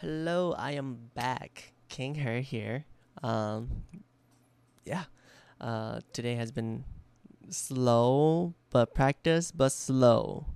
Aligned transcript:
Hello, 0.00 0.54
I 0.56 0.72
am 0.72 1.10
back. 1.12 1.74
King 1.90 2.14
Her 2.14 2.40
here. 2.40 2.86
Um, 3.22 3.82
yeah. 4.86 5.04
Uh, 5.60 6.00
today 6.14 6.36
has 6.36 6.50
been 6.50 6.84
slow, 7.50 8.54
but 8.70 8.94
practice, 8.94 9.52
but 9.52 9.72
slow. 9.72 10.46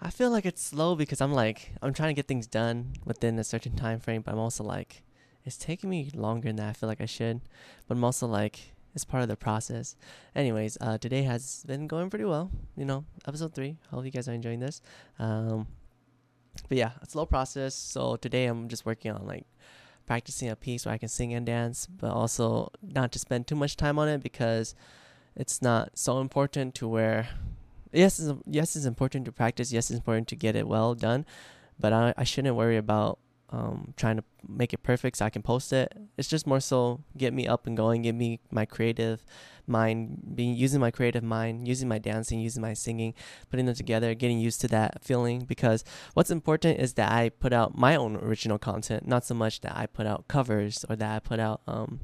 I 0.00 0.10
feel 0.10 0.30
like 0.30 0.44
it's 0.44 0.60
slow 0.60 0.96
because 0.96 1.20
I'm 1.20 1.32
like 1.32 1.74
I'm 1.80 1.94
trying 1.94 2.08
to 2.08 2.18
get 2.18 2.26
things 2.26 2.48
done 2.48 2.94
within 3.04 3.38
a 3.38 3.44
certain 3.44 3.76
time 3.76 4.00
frame, 4.00 4.22
but 4.22 4.32
I'm 4.32 4.40
also 4.40 4.64
like 4.64 5.04
it's 5.44 5.56
taking 5.56 5.88
me 5.88 6.10
longer 6.12 6.52
than 6.52 6.66
I 6.66 6.72
feel 6.72 6.88
like 6.88 7.00
I 7.00 7.06
should. 7.06 7.42
But 7.86 7.98
I'm 7.98 8.02
also 8.02 8.26
like 8.26 8.72
it's 8.96 9.04
part 9.04 9.22
of 9.22 9.28
the 9.28 9.36
process. 9.36 9.94
Anyways, 10.34 10.76
uh, 10.80 10.98
today 10.98 11.22
has 11.22 11.62
been 11.68 11.86
going 11.86 12.10
pretty 12.10 12.24
well. 12.24 12.50
You 12.76 12.84
know, 12.84 13.04
episode 13.28 13.54
three. 13.54 13.76
Hope 13.92 14.04
you 14.04 14.10
guys 14.10 14.28
are 14.28 14.32
enjoying 14.32 14.58
this. 14.58 14.82
Um, 15.20 15.68
but 16.68 16.78
yeah, 16.78 16.92
it's 17.02 17.08
a 17.08 17.12
slow 17.12 17.26
process. 17.26 17.74
So 17.74 18.16
today 18.16 18.46
I'm 18.46 18.68
just 18.68 18.86
working 18.86 19.10
on 19.12 19.26
like 19.26 19.46
practicing 20.06 20.48
a 20.48 20.56
piece 20.56 20.86
where 20.86 20.94
I 20.94 20.98
can 20.98 21.08
sing 21.08 21.32
and 21.32 21.46
dance, 21.46 21.86
but 21.86 22.10
also 22.10 22.70
not 22.82 23.12
to 23.12 23.18
spend 23.18 23.46
too 23.46 23.56
much 23.56 23.76
time 23.76 23.98
on 23.98 24.08
it 24.08 24.22
because 24.22 24.74
it's 25.36 25.62
not 25.62 25.90
so 25.94 26.20
important 26.20 26.74
to 26.76 26.88
where 26.88 27.28
yes, 27.92 28.18
it's, 28.18 28.32
yes, 28.46 28.76
it's 28.76 28.86
important 28.86 29.24
to 29.26 29.32
practice. 29.32 29.72
Yes, 29.72 29.90
it's 29.90 29.98
important 29.98 30.28
to 30.28 30.36
get 30.36 30.56
it 30.56 30.66
well 30.66 30.94
done, 30.94 31.26
but 31.78 31.92
I, 31.92 32.14
I 32.16 32.24
shouldn't 32.24 32.56
worry 32.56 32.76
about 32.76 33.18
um, 33.50 33.94
trying 33.96 34.16
to 34.16 34.24
make 34.48 34.72
it 34.72 34.82
perfect 34.82 35.16
so 35.16 35.24
I 35.24 35.30
can 35.30 35.42
post 35.42 35.72
it. 35.72 35.92
It's 36.16 36.28
just 36.28 36.46
more 36.46 36.60
so 36.60 37.00
get 37.16 37.34
me 37.34 37.46
up 37.46 37.66
and 37.66 37.76
going, 37.76 38.02
get 38.02 38.14
me 38.14 38.40
my 38.50 38.64
creative 38.64 39.24
mind, 39.66 40.34
being 40.34 40.54
using 40.54 40.80
my 40.80 40.90
creative 40.90 41.22
mind, 41.22 41.66
using 41.66 41.88
my 41.88 41.98
dancing, 41.98 42.40
using 42.40 42.62
my 42.62 42.74
singing, 42.74 43.14
putting 43.50 43.66
them 43.66 43.74
together, 43.74 44.14
getting 44.14 44.38
used 44.38 44.60
to 44.62 44.68
that 44.68 45.04
feeling. 45.04 45.40
Because 45.40 45.84
what's 46.14 46.30
important 46.30 46.80
is 46.80 46.94
that 46.94 47.10
I 47.10 47.28
put 47.28 47.52
out 47.52 47.76
my 47.76 47.96
own 47.96 48.16
original 48.16 48.58
content, 48.58 49.06
not 49.06 49.24
so 49.24 49.34
much 49.34 49.60
that 49.62 49.76
I 49.76 49.86
put 49.86 50.06
out 50.06 50.28
covers 50.28 50.84
or 50.88 50.96
that 50.96 51.14
I 51.14 51.18
put 51.18 51.40
out 51.40 51.62
um, 51.66 52.00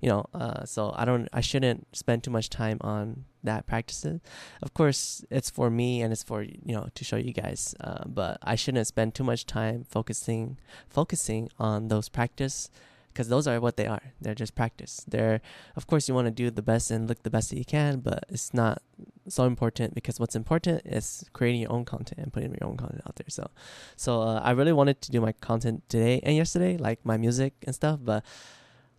you 0.00 0.08
know 0.08 0.24
uh, 0.34 0.64
so 0.64 0.92
i 0.96 1.04
don't 1.04 1.28
i 1.32 1.40
shouldn't 1.40 1.86
spend 1.96 2.22
too 2.22 2.30
much 2.30 2.48
time 2.50 2.78
on 2.80 3.24
that 3.44 3.66
practices. 3.66 4.20
Of 4.62 4.74
course 4.74 5.24
it's 5.30 5.48
for 5.48 5.70
me 5.70 6.02
and 6.02 6.12
it's 6.12 6.24
for 6.24 6.42
you 6.42 6.74
know 6.74 6.88
to 6.94 7.04
show 7.04 7.16
you 7.16 7.32
guys 7.32 7.74
uh, 7.80 8.04
but 8.06 8.38
i 8.42 8.56
shouldn't 8.56 8.86
spend 8.86 9.14
too 9.14 9.24
much 9.24 9.46
time 9.46 9.84
focusing 9.88 10.58
focusing 10.88 11.48
on 11.58 11.88
those 11.88 12.08
practice 12.08 12.70
because 13.18 13.28
those 13.28 13.48
are 13.48 13.58
what 13.60 13.76
they 13.76 13.86
are. 13.86 14.12
They're 14.20 14.36
just 14.36 14.54
practice. 14.54 15.04
They're 15.08 15.40
of 15.74 15.88
course 15.88 16.08
you 16.08 16.14
want 16.14 16.26
to 16.26 16.30
do 16.30 16.50
the 16.50 16.62
best 16.62 16.92
and 16.92 17.08
look 17.08 17.22
the 17.24 17.30
best 17.30 17.50
that 17.50 17.58
you 17.58 17.64
can 17.64 17.98
but 18.00 18.24
it's 18.28 18.54
not 18.54 18.80
so 19.28 19.44
important 19.44 19.94
because 19.94 20.20
what's 20.20 20.36
important 20.36 20.82
is 20.84 21.24
creating 21.32 21.62
your 21.62 21.72
own 21.72 21.84
content 21.84 22.20
and 22.20 22.32
putting 22.32 22.50
your 22.50 22.68
own 22.68 22.76
content 22.76 23.02
out 23.06 23.16
there. 23.16 23.28
So 23.28 23.50
so 23.96 24.22
uh, 24.22 24.40
i 24.44 24.52
really 24.52 24.72
wanted 24.72 25.00
to 25.02 25.10
do 25.10 25.20
my 25.20 25.32
content 25.32 25.82
today 25.88 26.20
and 26.22 26.36
yesterday 26.36 26.76
like 26.76 27.04
my 27.04 27.16
music 27.16 27.54
and 27.66 27.74
stuff 27.74 27.98
but 28.02 28.24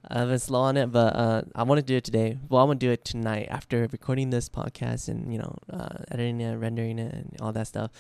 I've 0.08 0.30
been 0.30 0.40
slow 0.40 0.62
on 0.62 0.78
it, 0.78 0.92
but 0.92 1.16
uh, 1.16 1.42
I 1.54 1.64
want 1.64 1.80
to 1.80 1.86
do 1.86 1.96
it 1.96 2.04
today. 2.04 2.38
Well, 2.48 2.62
I 2.62 2.66
want 2.66 2.80
to 2.80 2.86
do 2.86 2.92
it 2.92 3.04
tonight 3.04 3.48
after 3.50 3.88
recording 3.92 4.30
this 4.30 4.48
podcast 4.48 5.10
and 5.10 5.32
you 5.32 5.40
know 5.40 5.58
uh, 5.72 5.90
editing 6.10 6.42
it, 6.42 6.56
rendering 6.56 7.00
it, 7.00 7.14
and 7.14 7.36
all 7.42 7.52
that 7.52 7.68
stuff. 7.68 7.92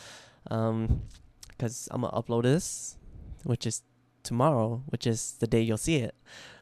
Um, 0.49 1.01
because 1.49 1.89
I'm 1.91 2.01
gonna 2.01 2.13
upload 2.13 2.43
this, 2.43 2.97
which 3.43 3.67
is 3.67 3.83
tomorrow, 4.23 4.81
which 4.87 5.05
is 5.05 5.35
the 5.39 5.47
day 5.47 5.61
you'll 5.61 5.77
see 5.77 5.97
it. 5.97 6.15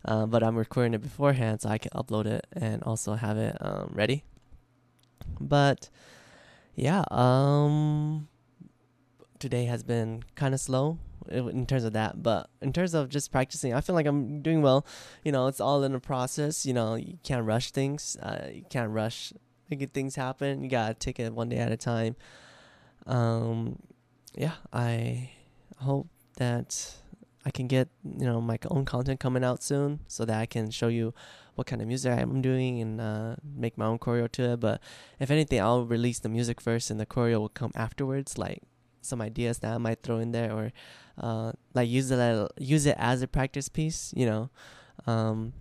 Uh, 0.04 0.26
but 0.26 0.42
I'm 0.42 0.56
recording 0.56 0.94
it 0.96 1.02
beforehand 1.02 1.62
so 1.62 1.70
I 1.70 1.78
can 1.78 1.92
upload 1.92 2.26
it 2.26 2.48
and 2.54 2.82
also 2.84 3.14
have 3.14 3.38
it 3.38 3.56
um, 3.60 3.92
ready. 3.94 4.24
But 5.40 5.90
yeah, 6.76 7.04
um, 7.12 8.28
today 9.38 9.66
has 9.66 9.84
been 9.84 10.24
kind 10.36 10.54
of 10.54 10.60
slow 10.60 10.98
in 11.30 11.66
terms 11.66 11.84
of 11.84 11.94
that. 11.94 12.22
But 12.22 12.50
in 12.62 12.74
terms 12.74 12.94
of 12.94 13.10
just 13.10 13.32
practicing, 13.32 13.74
I 13.74 13.82
feel 13.82 13.96
like 13.96 14.06
I'm 14.06 14.42
doing 14.42 14.62
well. 14.62 14.86
You 15.24 15.32
know, 15.32 15.48
it's 15.48 15.62
all 15.62 15.84
in 15.84 15.94
the 15.94 16.00
process. 16.00 16.66
You 16.66 16.74
know, 16.74 16.96
you 16.96 17.18
can't 17.24 17.46
rush 17.46 17.72
things. 17.72 18.18
Uh, 18.22 18.48
you 18.54 18.64
can't 18.70 18.92
rush 18.92 19.34
making 19.70 19.90
things 19.90 20.16
happen. 20.16 20.64
You 20.64 20.70
gotta 20.70 20.94
take 20.94 21.20
it 21.20 21.34
one 21.34 21.50
day 21.50 21.58
at 21.58 21.72
a 21.72 21.78
time. 21.78 22.16
Um, 23.06 23.80
yeah, 24.36 24.54
I 24.72 25.32
hope 25.78 26.08
that 26.38 26.96
I 27.46 27.52
can 27.52 27.68
get 27.68 27.90
you 28.04 28.26
know 28.26 28.42
my 28.42 28.60
own 28.70 28.86
content 28.86 29.20
coming 29.20 29.44
out 29.44 29.64
soon, 29.64 30.02
so 30.08 30.26
that 30.26 30.40
I 30.40 30.46
can 30.46 30.70
show 30.70 30.88
you 30.88 31.14
what 31.56 31.66
kind 31.66 31.82
of 31.82 31.88
music 31.88 32.12
I'm 32.12 32.42
doing 32.42 32.82
and 32.82 33.02
uh, 33.02 33.36
make 33.44 33.78
my 33.78 33.86
own 33.86 33.98
choreo 33.98 34.32
to 34.32 34.54
it. 34.54 34.60
But 34.60 34.80
if 35.20 35.32
anything, 35.32 35.60
I'll 35.60 35.86
release 35.86 36.20
the 36.20 36.30
music 36.30 36.62
first, 36.62 36.92
and 36.92 37.00
the 37.00 37.06
choreo 37.06 37.40
will 37.40 37.50
come 37.50 37.72
afterwards. 37.76 38.38
Like 38.38 38.64
some 39.08 39.22
ideas 39.22 39.60
that 39.60 39.74
I 39.74 39.78
might 39.78 40.04
throw 40.04 40.20
in 40.20 40.32
there, 40.32 40.52
or 40.52 40.72
uh, 41.18 41.54
like 41.74 41.90
use 41.90 42.12
it 42.12 42.52
use 42.60 42.86
it 42.86 42.96
as 43.00 43.22
a 43.22 43.28
practice 43.28 43.70
piece. 43.70 44.14
You 44.16 44.26
know, 44.26 44.50
um, 45.06 45.54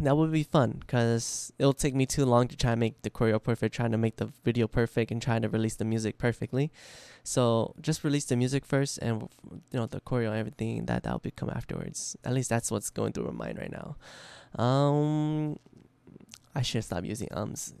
that 0.00 0.16
would 0.16 0.32
be 0.32 0.44
fun 0.44 0.78
because 0.80 1.52
it'll 1.58 1.72
take 1.72 1.94
me 1.94 2.06
too 2.06 2.24
long 2.24 2.48
to 2.48 2.56
try 2.56 2.72
and 2.72 2.80
make 2.80 3.02
the 3.02 3.10
choreo 3.10 3.42
perfect, 3.42 3.74
trying 3.74 3.92
to 3.92 3.98
make 3.98 4.16
the 4.16 4.30
video 4.44 4.66
perfect, 4.66 5.10
and 5.10 5.20
trying 5.20 5.42
to 5.42 5.48
release 5.48 5.76
the 5.76 5.84
music 5.84 6.18
perfectly. 6.18 6.70
So 7.24 7.74
just 7.80 8.04
release 8.04 8.24
the 8.24 8.36
music 8.36 8.64
first, 8.64 8.98
and 8.98 9.28
you 9.70 9.78
know 9.78 9.86
the 9.86 10.00
choreo, 10.00 10.28
and 10.28 10.38
everything 10.38 10.86
that 10.86 11.02
that'll 11.02 11.18
become 11.18 11.50
afterwards. 11.50 12.16
At 12.24 12.32
least 12.32 12.48
that's 12.48 12.70
what's 12.70 12.90
going 12.90 13.12
through 13.12 13.26
my 13.26 13.46
mind 13.46 13.58
right 13.58 13.72
now. 13.72 13.96
Um, 14.62 15.58
I 16.54 16.62
should 16.62 16.84
stop 16.84 17.04
using 17.04 17.28
ums 17.32 17.74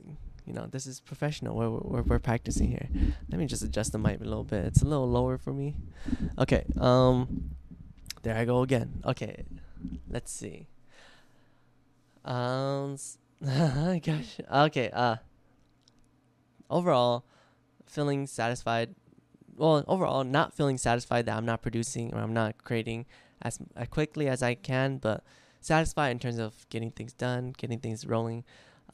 you 0.48 0.54
know, 0.54 0.66
this 0.66 0.86
is 0.86 0.98
professional. 1.00 1.54
We're, 1.54 1.68
we're, 1.68 2.02
we're 2.02 2.18
practicing 2.18 2.70
here. 2.70 2.88
Let 3.30 3.38
me 3.38 3.44
just 3.44 3.62
adjust 3.62 3.92
the 3.92 3.98
mic 3.98 4.18
a 4.18 4.24
little 4.24 4.44
bit. 4.44 4.64
It's 4.64 4.80
a 4.80 4.86
little 4.86 5.08
lower 5.08 5.36
for 5.36 5.52
me. 5.52 5.76
Okay. 6.38 6.64
Um, 6.80 7.50
there 8.22 8.34
I 8.34 8.46
go 8.46 8.62
again. 8.62 9.02
Okay. 9.04 9.44
Let's 10.08 10.32
see. 10.32 10.66
Um, 12.24 12.96
gosh. 13.44 14.40
Okay. 14.50 14.90
Uh, 14.90 15.16
overall, 16.70 17.26
feeling 17.84 18.26
satisfied. 18.26 18.94
Well, 19.54 19.84
overall, 19.86 20.24
not 20.24 20.54
feeling 20.54 20.78
satisfied 20.78 21.26
that 21.26 21.36
I'm 21.36 21.44
not 21.44 21.60
producing 21.60 22.14
or 22.14 22.20
I'm 22.20 22.32
not 22.32 22.64
creating 22.64 23.04
as, 23.42 23.58
as 23.76 23.88
quickly 23.88 24.28
as 24.28 24.42
I 24.42 24.54
can, 24.54 24.96
but 24.96 25.22
satisfied 25.60 26.08
in 26.08 26.18
terms 26.18 26.38
of 26.38 26.66
getting 26.70 26.90
things 26.90 27.12
done, 27.12 27.52
getting 27.58 27.80
things 27.80 28.06
rolling. 28.06 28.44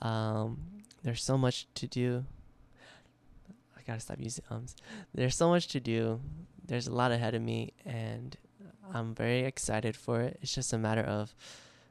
Um, 0.02 0.73
there's 1.04 1.22
so 1.22 1.38
much 1.38 1.68
to 1.74 1.86
do. 1.86 2.24
I 3.76 3.82
gotta 3.86 4.00
stop 4.00 4.16
using 4.18 4.44
ums. 4.50 4.74
There's 5.14 5.36
so 5.36 5.48
much 5.48 5.68
to 5.68 5.80
do. 5.80 6.20
There's 6.66 6.86
a 6.86 6.94
lot 6.94 7.12
ahead 7.12 7.34
of 7.34 7.42
me, 7.42 7.74
and 7.84 8.36
I'm 8.92 9.14
very 9.14 9.40
excited 9.40 9.96
for 9.96 10.22
it. 10.22 10.38
It's 10.40 10.54
just 10.54 10.72
a 10.72 10.78
matter 10.78 11.02
of 11.02 11.34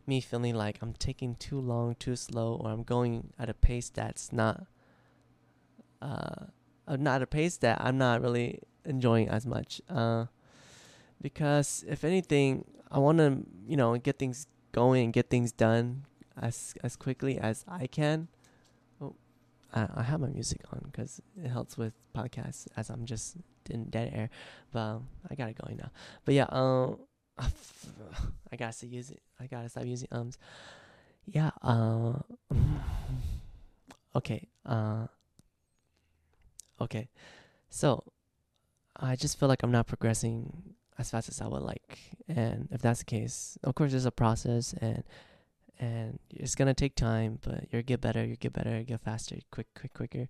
me 0.07 0.19
feeling 0.19 0.55
like 0.55 0.79
I'm 0.81 0.93
taking 0.93 1.35
too 1.35 1.59
long, 1.59 1.95
too 1.95 2.15
slow, 2.15 2.55
or 2.55 2.71
I'm 2.71 2.83
going 2.83 3.31
at 3.37 3.49
a 3.49 3.53
pace 3.53 3.89
that's 3.89 4.33
not, 4.33 4.65
uh, 6.01 6.47
not 6.87 7.21
a 7.21 7.27
pace 7.27 7.57
that 7.57 7.79
I'm 7.79 7.99
not 7.99 8.21
really 8.21 8.59
enjoying 8.83 9.29
as 9.29 9.45
much. 9.45 9.79
Uh, 9.87 10.25
because 11.21 11.85
if 11.87 12.03
anything, 12.03 12.65
I 12.91 12.97
want 12.97 13.19
to, 13.19 13.45
you 13.67 13.77
know, 13.77 13.95
get 13.97 14.17
things 14.17 14.47
going 14.71 15.05
and 15.05 15.13
get 15.13 15.29
things 15.29 15.51
done 15.51 16.05
as 16.41 16.73
as 16.83 16.95
quickly 16.95 17.37
as 17.37 17.63
I 17.67 17.85
can. 17.87 18.27
I, 19.73 19.87
I 19.95 20.03
have 20.03 20.19
my 20.19 20.27
music 20.27 20.61
on 20.71 20.81
because 20.91 21.21
it 21.43 21.49
helps 21.49 21.77
with 21.77 21.93
podcasts 22.15 22.67
as 22.77 22.89
I'm 22.89 23.05
just 23.05 23.37
in 23.69 23.85
dead 23.85 24.11
air. 24.13 24.29
But 24.71 24.79
um, 24.79 25.07
I 25.29 25.35
got 25.35 25.49
it 25.49 25.57
going 25.61 25.77
now. 25.77 25.91
But 26.25 26.35
yeah, 26.35 26.45
um, 26.49 26.97
I 28.51 28.55
gotta 28.55 28.73
stop 28.73 28.91
using. 28.91 29.17
I 29.39 29.47
gotta 29.47 29.69
stop 29.69 29.85
using 29.85 30.07
ums. 30.11 30.37
Yeah. 31.25 31.51
Uh. 31.61 32.13
okay. 34.15 34.47
Uh. 34.65 35.07
Okay. 36.79 37.09
So, 37.69 38.03
I 38.97 39.15
just 39.15 39.39
feel 39.39 39.49
like 39.49 39.63
I'm 39.63 39.71
not 39.71 39.87
progressing 39.87 40.75
as 40.99 41.09
fast 41.09 41.29
as 41.29 41.41
I 41.41 41.47
would 41.47 41.63
like, 41.63 41.97
and 42.27 42.67
if 42.71 42.81
that's 42.81 42.99
the 42.99 43.05
case, 43.05 43.57
of 43.63 43.73
course, 43.73 43.91
there's 43.91 44.05
a 44.05 44.11
process 44.11 44.75
and 44.79 45.03
and 45.79 46.19
it's 46.29 46.55
gonna 46.55 46.73
take 46.73 46.95
time, 46.95 47.39
but 47.43 47.65
you'll 47.71 47.81
get 47.81 48.01
better, 48.01 48.23
you 48.23 48.35
get 48.35 48.53
better, 48.53 48.77
you 48.77 48.83
get 48.83 49.01
faster, 49.01 49.37
quick, 49.51 49.67
quick, 49.75 49.93
quicker. 49.93 50.27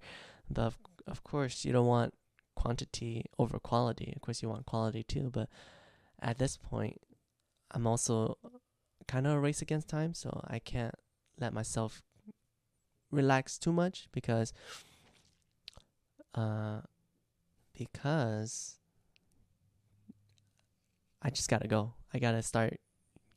But 0.50 0.62
of, 0.63 0.78
of 1.07 1.24
course, 1.24 1.66
you 1.66 1.74
don't 1.74 1.88
want 1.88 2.13
quantity 2.56 3.25
over 3.38 3.60
quality. 3.60 4.13
Of 4.16 4.22
course, 4.22 4.42
you 4.42 4.50
want 4.50 4.66
quality 4.66 5.04
too. 5.04 5.30
But 5.31 5.50
at 6.22 6.38
this 6.38 6.57
point, 6.57 7.01
I'm 7.72 7.88
also 7.88 8.38
kind 9.07 9.28
of 9.28 9.34
a 9.34 9.40
race 9.40 9.62
against 9.62 9.90
time, 9.90 10.13
so 10.13 10.42
I 10.48 10.60
can't 10.60 10.95
let 11.40 11.54
myself 11.54 12.04
relax 13.12 13.57
too 13.57 13.74
much 13.74 14.07
because, 14.12 14.54
uh, 16.36 16.81
because 17.78 18.78
I 21.22 21.30
just 21.30 21.50
gotta 21.50 21.68
go. 21.68 21.94
I 22.13 22.19
gotta 22.19 22.42
start 22.42 22.80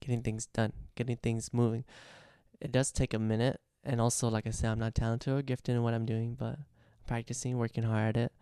getting 0.01 0.23
things 0.23 0.47
done, 0.47 0.73
getting 0.97 1.17
things 1.17 1.53
moving. 1.53 1.85
It 2.61 2.73
does 2.73 2.91
take 2.91 3.15
a 3.15 3.19
minute, 3.19 3.61
and 3.85 4.01
also, 4.01 4.29
like 4.29 4.47
I 4.47 4.51
said, 4.51 4.71
I'm 4.71 4.79
not 4.81 4.95
talented 4.95 5.33
or 5.33 5.43
gifted 5.43 5.77
in 5.77 5.83
what 5.83 5.95
I'm 5.95 6.07
doing, 6.07 6.35
but 6.35 6.59
practicing, 7.07 7.57
working 7.57 7.85
hard 7.85 8.17
at 8.17 8.25
it, 8.25 8.33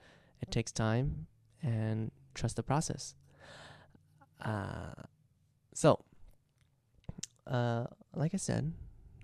it 0.40 0.50
takes 0.50 0.72
time, 0.72 1.26
and 1.62 2.10
trust 2.34 2.56
the 2.56 2.62
process. 2.62 3.14
Uh, 4.40 4.94
so, 5.74 6.04
uh, 7.46 7.86
like 8.14 8.34
I 8.34 8.38
said 8.38 8.72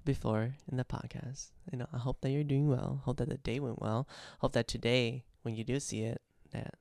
before 0.04 0.54
in 0.70 0.76
the 0.76 0.84
podcast, 0.84 1.50
you 1.70 1.78
know, 1.78 1.86
I 1.92 1.98
hope 1.98 2.20
that 2.20 2.30
you're 2.30 2.44
doing 2.44 2.68
well. 2.68 3.02
Hope 3.04 3.18
that 3.18 3.28
the 3.28 3.38
day 3.38 3.60
went 3.60 3.80
well. 3.80 4.08
Hope 4.40 4.52
that 4.52 4.68
today, 4.68 5.24
when 5.42 5.54
you 5.54 5.64
do 5.64 5.80
see 5.80 6.02
it, 6.02 6.20
that 6.52 6.74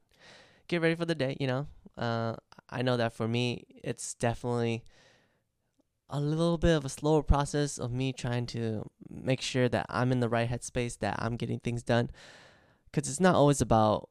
get 0.68 0.82
ready 0.82 0.96
for 0.96 1.06
the 1.06 1.16
day. 1.16 1.38
You 1.40 1.48
know, 1.48 1.68
uh, 1.98 2.36
I 2.70 2.82
know 2.82 2.98
that 2.98 3.14
for 3.14 3.28
me, 3.28 3.66
it's 3.84 4.14
definitely 4.14 4.84
a 6.10 6.20
little 6.20 6.58
bit 6.58 6.76
of 6.76 6.86
a 6.86 6.90
slower 6.90 7.22
process 7.22 7.78
of 7.78 7.92
me 7.92 8.12
trying 8.12 8.46
to 8.48 8.90
make 9.10 9.42
sure 9.42 9.70
that 9.70 9.86
I'm 9.90 10.12
in 10.12 10.20
the 10.20 10.30
right 10.30 10.50
headspace, 10.50 11.00
that 11.00 11.16
I'm 11.20 11.36
getting 11.36 11.60
things 11.60 11.84
done. 11.84 12.10
Cause 12.92 13.08
it's 13.08 13.20
not 13.20 13.36
always 13.36 13.62
about. 13.62 14.10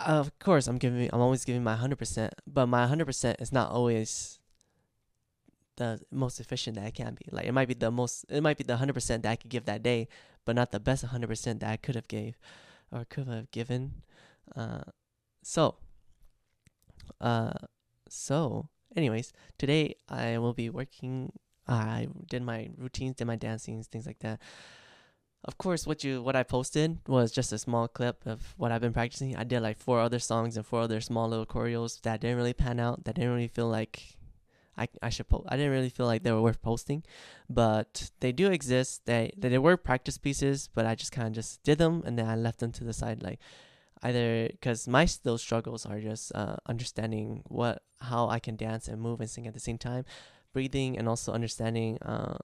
Of 0.00 0.36
course, 0.38 0.66
I'm 0.66 0.78
giving. 0.78 1.08
I'm 1.12 1.20
always 1.20 1.44
giving 1.44 1.62
my 1.62 1.76
hundred 1.76 1.98
percent, 1.98 2.34
but 2.46 2.66
my 2.66 2.86
hundred 2.86 3.06
percent 3.06 3.40
is 3.40 3.52
not 3.52 3.70
always 3.70 4.40
the 5.76 6.00
most 6.10 6.40
efficient 6.40 6.76
that 6.76 6.84
I 6.84 6.90
can 6.90 7.14
be. 7.14 7.26
Like 7.30 7.46
it 7.46 7.52
might 7.52 7.68
be 7.68 7.74
the 7.74 7.90
most. 7.90 8.24
It 8.28 8.42
might 8.42 8.58
be 8.58 8.64
the 8.64 8.76
hundred 8.76 8.94
percent 8.94 9.22
that 9.22 9.30
I 9.30 9.36
could 9.36 9.50
give 9.50 9.66
that 9.66 9.82
day, 9.82 10.08
but 10.44 10.56
not 10.56 10.72
the 10.72 10.80
best 10.80 11.04
hundred 11.04 11.28
percent 11.28 11.60
that 11.60 11.70
I 11.70 11.76
could 11.76 11.94
have 11.94 12.08
gave, 12.08 12.38
or 12.90 13.04
could 13.04 13.28
have 13.28 13.50
given. 13.52 14.02
Uh, 14.54 14.82
so. 15.42 15.76
Uh, 17.20 17.52
so 18.08 18.68
anyways, 18.98 19.32
today 19.58 19.94
I 20.08 20.38
will 20.38 20.52
be 20.52 20.68
working. 20.68 21.32
I 21.66 22.08
did 22.28 22.42
my 22.42 22.70
routines, 22.76 23.16
did 23.16 23.26
my 23.26 23.36
dancings, 23.36 23.86
things 23.86 24.06
like 24.06 24.18
that. 24.20 24.40
Of 25.44 25.56
course, 25.56 25.86
what 25.86 26.02
you 26.04 26.20
what 26.22 26.36
I 26.36 26.42
posted 26.42 26.98
was 27.06 27.30
just 27.30 27.52
a 27.52 27.58
small 27.58 27.86
clip 27.88 28.26
of 28.26 28.54
what 28.56 28.72
I've 28.72 28.80
been 28.80 28.92
practicing. 28.92 29.36
I 29.36 29.44
did 29.44 29.62
like 29.62 29.78
four 29.78 30.00
other 30.00 30.18
songs 30.18 30.56
and 30.56 30.66
four 30.66 30.80
other 30.80 31.00
small 31.00 31.28
little 31.28 31.46
choreos 31.46 32.00
that 32.02 32.20
didn't 32.20 32.36
really 32.36 32.54
pan 32.64 32.80
out. 32.80 33.04
That 33.04 33.14
didn't 33.14 33.32
really 33.32 33.48
feel 33.48 33.68
like 33.68 34.18
I, 34.76 34.88
I 35.00 35.10
should 35.10 35.28
post. 35.28 35.46
I 35.48 35.56
didn't 35.56 35.72
really 35.72 35.90
feel 35.90 36.06
like 36.06 36.22
they 36.22 36.32
were 36.32 36.42
worth 36.42 36.60
posting, 36.60 37.04
but 37.48 38.10
they 38.20 38.32
do 38.32 38.50
exist. 38.50 39.06
They 39.06 39.32
they 39.36 39.58
were 39.58 39.76
practice 39.76 40.18
pieces, 40.18 40.68
but 40.74 40.86
I 40.86 40.94
just 40.94 41.12
kind 41.12 41.28
of 41.28 41.34
just 41.34 41.62
did 41.62 41.78
them 41.78 42.02
and 42.04 42.18
then 42.18 42.26
I 42.26 42.36
left 42.36 42.58
them 42.58 42.72
to 42.72 42.84
the 42.84 42.92
side. 42.92 43.22
Like 43.22 43.38
either 44.02 44.48
because 44.50 44.88
my 44.88 45.06
those 45.22 45.42
struggles 45.42 45.86
are 45.86 46.00
just 46.00 46.32
uh, 46.34 46.56
understanding 46.66 47.42
what 47.48 47.82
how 48.00 48.28
I 48.28 48.38
can 48.38 48.56
dance 48.56 48.88
and 48.88 49.00
move 49.00 49.20
and 49.20 49.30
sing 49.30 49.46
at 49.46 49.54
the 49.54 49.60
same 49.60 49.78
time, 49.78 50.04
breathing 50.52 50.98
and 50.98 51.08
also 51.08 51.32
understanding 51.32 51.98
uh, 52.02 52.38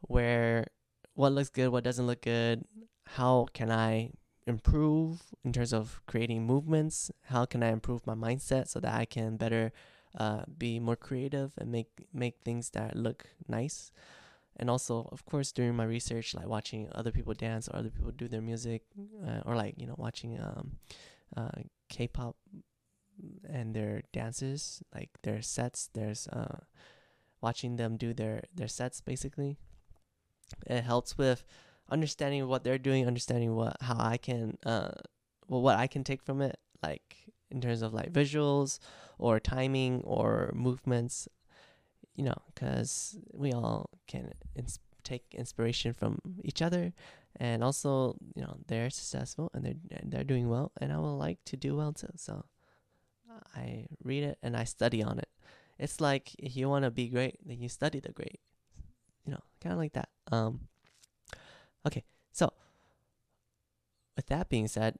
where 0.00 0.66
what 1.14 1.32
looks 1.32 1.50
good, 1.50 1.68
what 1.70 1.84
doesn't 1.84 2.06
look 2.06 2.22
good, 2.22 2.64
how 3.06 3.46
can 3.52 3.70
I 3.70 4.12
improve 4.46 5.22
in 5.44 5.52
terms 5.52 5.72
of 5.72 6.00
creating 6.06 6.46
movements, 6.46 7.10
how 7.26 7.44
can 7.44 7.62
I 7.62 7.68
improve 7.68 8.06
my 8.06 8.14
mindset 8.14 8.68
so 8.68 8.80
that 8.80 8.94
I 8.94 9.04
can 9.04 9.36
better 9.36 9.72
uh, 10.18 10.42
be 10.58 10.80
more 10.80 10.96
creative 10.96 11.52
and 11.58 11.70
make 11.70 11.88
make 12.12 12.40
things 12.44 12.70
that 12.70 12.96
look 12.96 13.26
nice 13.46 13.92
and 14.56 14.68
also 14.68 15.08
of 15.12 15.24
course 15.24 15.52
during 15.52 15.74
my 15.74 15.84
research 15.84 16.34
like 16.34 16.46
watching 16.46 16.88
other 16.94 17.10
people 17.10 17.34
dance 17.34 17.68
or 17.68 17.76
other 17.76 17.90
people 17.90 18.10
do 18.10 18.28
their 18.28 18.40
music 18.40 18.82
uh, 19.26 19.40
or 19.44 19.56
like 19.56 19.74
you 19.76 19.86
know 19.86 19.94
watching 19.98 20.38
um 20.40 20.72
uh 21.36 21.62
k-pop 21.88 22.36
and 23.48 23.74
their 23.74 24.02
dances 24.12 24.82
like 24.94 25.10
their 25.22 25.42
sets 25.42 25.88
there's 25.94 26.26
uh 26.28 26.58
watching 27.40 27.76
them 27.76 27.96
do 27.96 28.12
their 28.12 28.42
their 28.54 28.68
sets 28.68 29.00
basically 29.00 29.56
it 30.66 30.82
helps 30.82 31.16
with 31.16 31.44
understanding 31.90 32.46
what 32.46 32.64
they're 32.64 32.78
doing 32.78 33.06
understanding 33.06 33.54
what 33.54 33.76
how 33.80 33.96
i 33.98 34.16
can 34.16 34.56
uh 34.64 34.90
well 35.48 35.62
what 35.62 35.78
i 35.78 35.86
can 35.86 36.04
take 36.04 36.22
from 36.22 36.40
it 36.40 36.58
like 36.82 37.16
in 37.50 37.60
terms 37.60 37.82
of 37.82 37.92
like 37.92 38.12
visuals 38.12 38.78
or 39.18 39.40
timing 39.40 40.00
or 40.02 40.50
movements 40.54 41.28
you 42.20 42.26
know, 42.26 42.42
because 42.52 43.16
we 43.32 43.50
all 43.50 43.88
can 44.06 44.34
ins- 44.54 44.78
take 45.02 45.24
inspiration 45.32 45.94
from 45.94 46.20
each 46.44 46.60
other, 46.60 46.92
and 47.36 47.64
also, 47.64 48.14
you 48.36 48.42
know, 48.42 48.58
they're 48.68 48.90
successful 48.90 49.50
and 49.54 49.64
they're 49.64 49.80
they're 50.04 50.28
doing 50.28 50.50
well, 50.50 50.70
and 50.82 50.92
I 50.92 50.98
would 50.98 51.16
like 51.16 51.38
to 51.46 51.56
do 51.56 51.76
well 51.76 51.94
too. 51.94 52.12
So 52.16 52.44
I 53.56 53.86
read 54.04 54.22
it 54.22 54.36
and 54.42 54.54
I 54.54 54.64
study 54.64 55.02
on 55.02 55.18
it. 55.18 55.30
It's 55.78 55.98
like 55.98 56.36
if 56.38 56.54
you 56.58 56.68
want 56.68 56.84
to 56.84 56.90
be 56.90 57.08
great, 57.08 57.40
then 57.42 57.58
you 57.58 57.70
study 57.70 58.00
the 58.00 58.12
great. 58.12 58.38
You 59.24 59.32
know, 59.32 59.42
kind 59.62 59.72
of 59.72 59.78
like 59.78 59.94
that. 59.94 60.10
Um. 60.30 60.68
Okay, 61.86 62.04
so 62.32 62.52
with 64.14 64.26
that 64.26 64.50
being 64.50 64.68
said, 64.68 64.96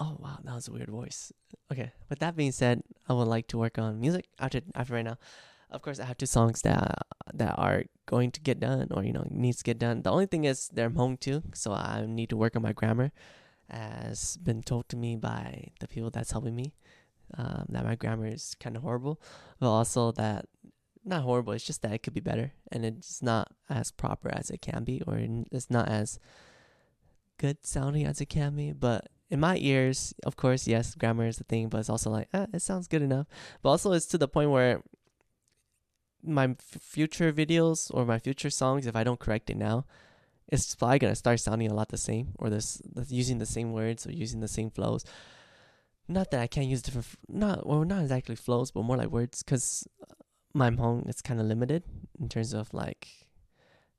oh 0.00 0.16
wow, 0.18 0.38
that 0.44 0.54
was 0.54 0.68
a 0.68 0.72
weird 0.72 0.88
voice. 0.88 1.32
Okay, 1.70 1.92
with 2.08 2.18
that 2.20 2.36
being 2.36 2.52
said, 2.52 2.82
I 3.08 3.12
would 3.12 3.28
like 3.28 3.48
to 3.48 3.58
work 3.58 3.78
on 3.78 4.00
music 4.00 4.26
after 4.38 4.60
after 4.74 4.94
right 4.94 5.04
now. 5.04 5.18
Of 5.70 5.80
course, 5.80 5.98
I 5.98 6.04
have 6.04 6.18
two 6.18 6.26
songs 6.26 6.62
that 6.62 7.06
that 7.32 7.54
are 7.58 7.84
going 8.06 8.30
to 8.32 8.40
get 8.40 8.60
done 8.60 8.88
or 8.90 9.04
you 9.04 9.12
know 9.12 9.26
needs 9.30 9.58
to 9.58 9.64
get 9.64 9.78
done. 9.78 10.02
The 10.02 10.10
only 10.10 10.26
thing 10.26 10.44
is 10.44 10.68
they're 10.68 10.90
Hmong 10.90 11.18
too, 11.18 11.42
so 11.54 11.72
I 11.72 12.04
need 12.06 12.30
to 12.30 12.36
work 12.36 12.56
on 12.56 12.62
my 12.62 12.72
grammar. 12.72 13.12
As 13.70 14.36
been 14.36 14.62
told 14.62 14.88
to 14.90 14.96
me 14.96 15.16
by 15.16 15.68
the 15.80 15.88
people 15.88 16.10
that's 16.10 16.32
helping 16.32 16.54
me, 16.54 16.74
um, 17.38 17.64
that 17.70 17.84
my 17.84 17.94
grammar 17.94 18.26
is 18.26 18.54
kind 18.60 18.76
of 18.76 18.82
horrible, 18.82 19.18
but 19.60 19.70
also 19.70 20.12
that 20.12 20.46
not 21.04 21.22
horrible. 21.22 21.54
It's 21.54 21.64
just 21.64 21.80
that 21.82 21.92
it 21.92 22.02
could 22.02 22.12
be 22.12 22.20
better, 22.20 22.52
and 22.70 22.84
it's 22.84 23.22
not 23.22 23.52
as 23.70 23.90
proper 23.90 24.30
as 24.32 24.50
it 24.50 24.60
can 24.60 24.84
be, 24.84 25.00
or 25.06 25.18
it's 25.50 25.70
not 25.70 25.88
as 25.88 26.18
good 27.38 27.64
sounding 27.64 28.04
as 28.04 28.20
it 28.20 28.26
can 28.26 28.54
be. 28.56 28.72
But 28.72 29.08
in 29.32 29.40
my 29.40 29.56
ears, 29.56 30.14
of 30.24 30.36
course, 30.36 30.68
yes, 30.68 30.94
grammar 30.94 31.26
is 31.26 31.38
the 31.38 31.44
thing, 31.44 31.70
but 31.70 31.80
it's 31.80 31.88
also 31.88 32.10
like, 32.10 32.28
eh, 32.34 32.46
it 32.52 32.60
sounds 32.60 32.86
good 32.86 33.00
enough. 33.00 33.26
But 33.62 33.70
also, 33.70 33.92
it's 33.92 34.04
to 34.08 34.18
the 34.18 34.28
point 34.28 34.50
where 34.50 34.82
my 36.22 36.50
f- 36.50 36.82
future 36.82 37.32
videos 37.32 37.90
or 37.94 38.04
my 38.04 38.18
future 38.18 38.50
songs, 38.50 38.86
if 38.86 38.94
I 38.94 39.04
don't 39.04 39.18
correct 39.18 39.48
it 39.48 39.56
now, 39.56 39.86
it's 40.48 40.74
probably 40.74 40.98
gonna 40.98 41.14
start 41.14 41.40
sounding 41.40 41.70
a 41.70 41.74
lot 41.74 41.88
the 41.88 41.96
same, 41.96 42.34
or 42.38 42.50
this 42.50 42.82
using 43.08 43.38
the 43.38 43.46
same 43.46 43.72
words 43.72 44.06
or 44.06 44.12
using 44.12 44.40
the 44.40 44.48
same 44.48 44.70
flows. 44.70 45.02
Not 46.08 46.30
that 46.32 46.40
I 46.42 46.46
can't 46.46 46.66
use 46.66 46.82
different, 46.82 47.06
not 47.26 47.66
well, 47.66 47.86
not 47.86 48.02
exactly 48.02 48.36
flows, 48.36 48.70
but 48.70 48.82
more 48.82 48.98
like 48.98 49.08
words, 49.08 49.42
because 49.42 49.88
my 50.52 50.68
Hmong 50.68 51.08
is 51.08 51.22
kind 51.22 51.40
of 51.40 51.46
limited 51.46 51.84
in 52.20 52.28
terms 52.28 52.52
of 52.52 52.74
like 52.74 53.21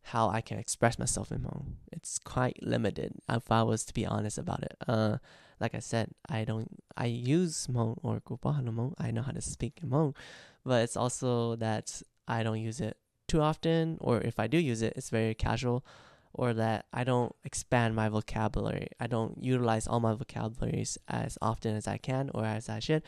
how 0.04 0.30
I 0.30 0.42
can 0.42 0.60
express 0.60 1.00
myself 1.00 1.32
in 1.32 1.40
Hmong. 1.40 1.74
It's 1.92 2.20
quite 2.20 2.62
limited 2.62 3.14
if 3.30 3.52
I 3.52 3.64
was 3.64 3.86
to 3.86 3.94
be 3.94 4.06
honest 4.06 4.38
about 4.38 4.64
it. 4.64 4.76
Uh, 4.88 5.18
like 5.60 5.76
I 5.76 5.80
said, 5.80 6.12
I 6.30 6.44
don't 6.44 6.84
I 6.98 7.06
use 7.06 7.68
Hmong 7.68 8.00
or 8.04 8.20
Gupahan 8.20 8.68
Hmong. 8.68 8.94
I 8.98 9.12
know 9.12 9.22
how 9.22 9.32
to 9.32 9.42
speak 9.42 9.80
Hmong, 9.82 10.16
but 10.66 10.84
it's 10.84 10.98
also 10.98 11.56
that 11.56 12.02
I 12.28 12.44
don't 12.44 12.60
use 12.60 12.82
it 12.82 12.98
too 13.28 13.42
often, 13.42 13.98
or 14.02 14.20
if 14.22 14.40
I 14.40 14.48
do 14.48 14.58
use 14.58 14.82
it, 14.82 14.94
it's 14.96 15.10
very 15.10 15.34
casual, 15.34 15.86
or 16.34 16.54
that 16.54 16.86
I 16.94 17.04
don't 17.04 17.36
expand 17.44 17.96
my 17.96 18.10
vocabulary. 18.10 18.88
I 19.00 19.08
don't 19.08 19.42
utilize 19.42 19.88
all 19.88 20.00
my 20.00 20.14
vocabularies 20.14 20.98
as 21.08 21.38
often 21.42 21.76
as 21.76 21.88
I 21.88 21.98
can 21.98 22.30
or 22.34 22.46
as 22.46 22.70
I 22.70 22.80
should. 22.80 23.04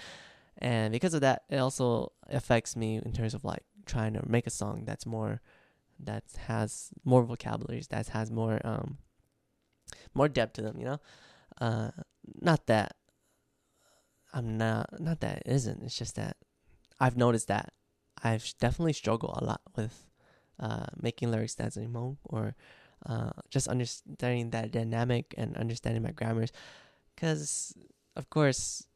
And 0.58 0.94
because 0.94 1.14
of 1.14 1.22
that, 1.22 1.44
it 1.50 1.58
also 1.58 2.14
affects 2.30 2.76
me 2.76 3.02
in 3.04 3.12
terms 3.12 3.34
of 3.34 3.44
like 3.44 3.64
trying 3.86 4.14
to 4.14 4.24
make 4.28 4.48
a 4.48 4.52
song 4.52 4.84
that's 4.86 5.06
more 5.06 5.42
that 6.00 6.24
has 6.48 6.92
more 7.04 7.24
vocabularies, 7.24 7.88
that 7.88 8.08
has 8.10 8.32
more 8.32 8.60
um 8.64 8.98
more 10.14 10.28
depth 10.30 10.54
to 10.54 10.62
them, 10.62 10.78
you 10.80 10.86
know? 10.86 11.00
Uh 11.60 11.92
not 12.42 12.66
that 12.68 12.96
I'm 14.34 14.58
not 14.58 15.00
not 15.00 15.20
that 15.22 15.38
it 15.46 15.52
isn't, 15.52 15.84
it's 15.84 15.98
just 15.98 16.16
that 16.16 16.38
I've 17.00 17.18
noticed 17.18 17.48
that 17.48 17.74
I've 18.24 18.54
definitely 18.60 18.94
struggled 18.94 19.38
a 19.42 19.46
lot 19.46 19.62
with 19.76 20.10
uh 20.60 20.88
making 21.00 21.32
lyrics 21.32 21.56
that's 21.56 21.78
Hmong 21.78 22.18
or 22.24 22.56
uh 23.06 23.32
just 23.50 23.68
understanding 23.68 24.52
that 24.52 24.72
dynamic 24.72 25.34
and 25.38 25.56
understanding 25.58 26.04
my 26.04 26.12
grammars 26.12 26.52
cuz 27.18 27.74
of 28.16 28.30
course 28.30 28.88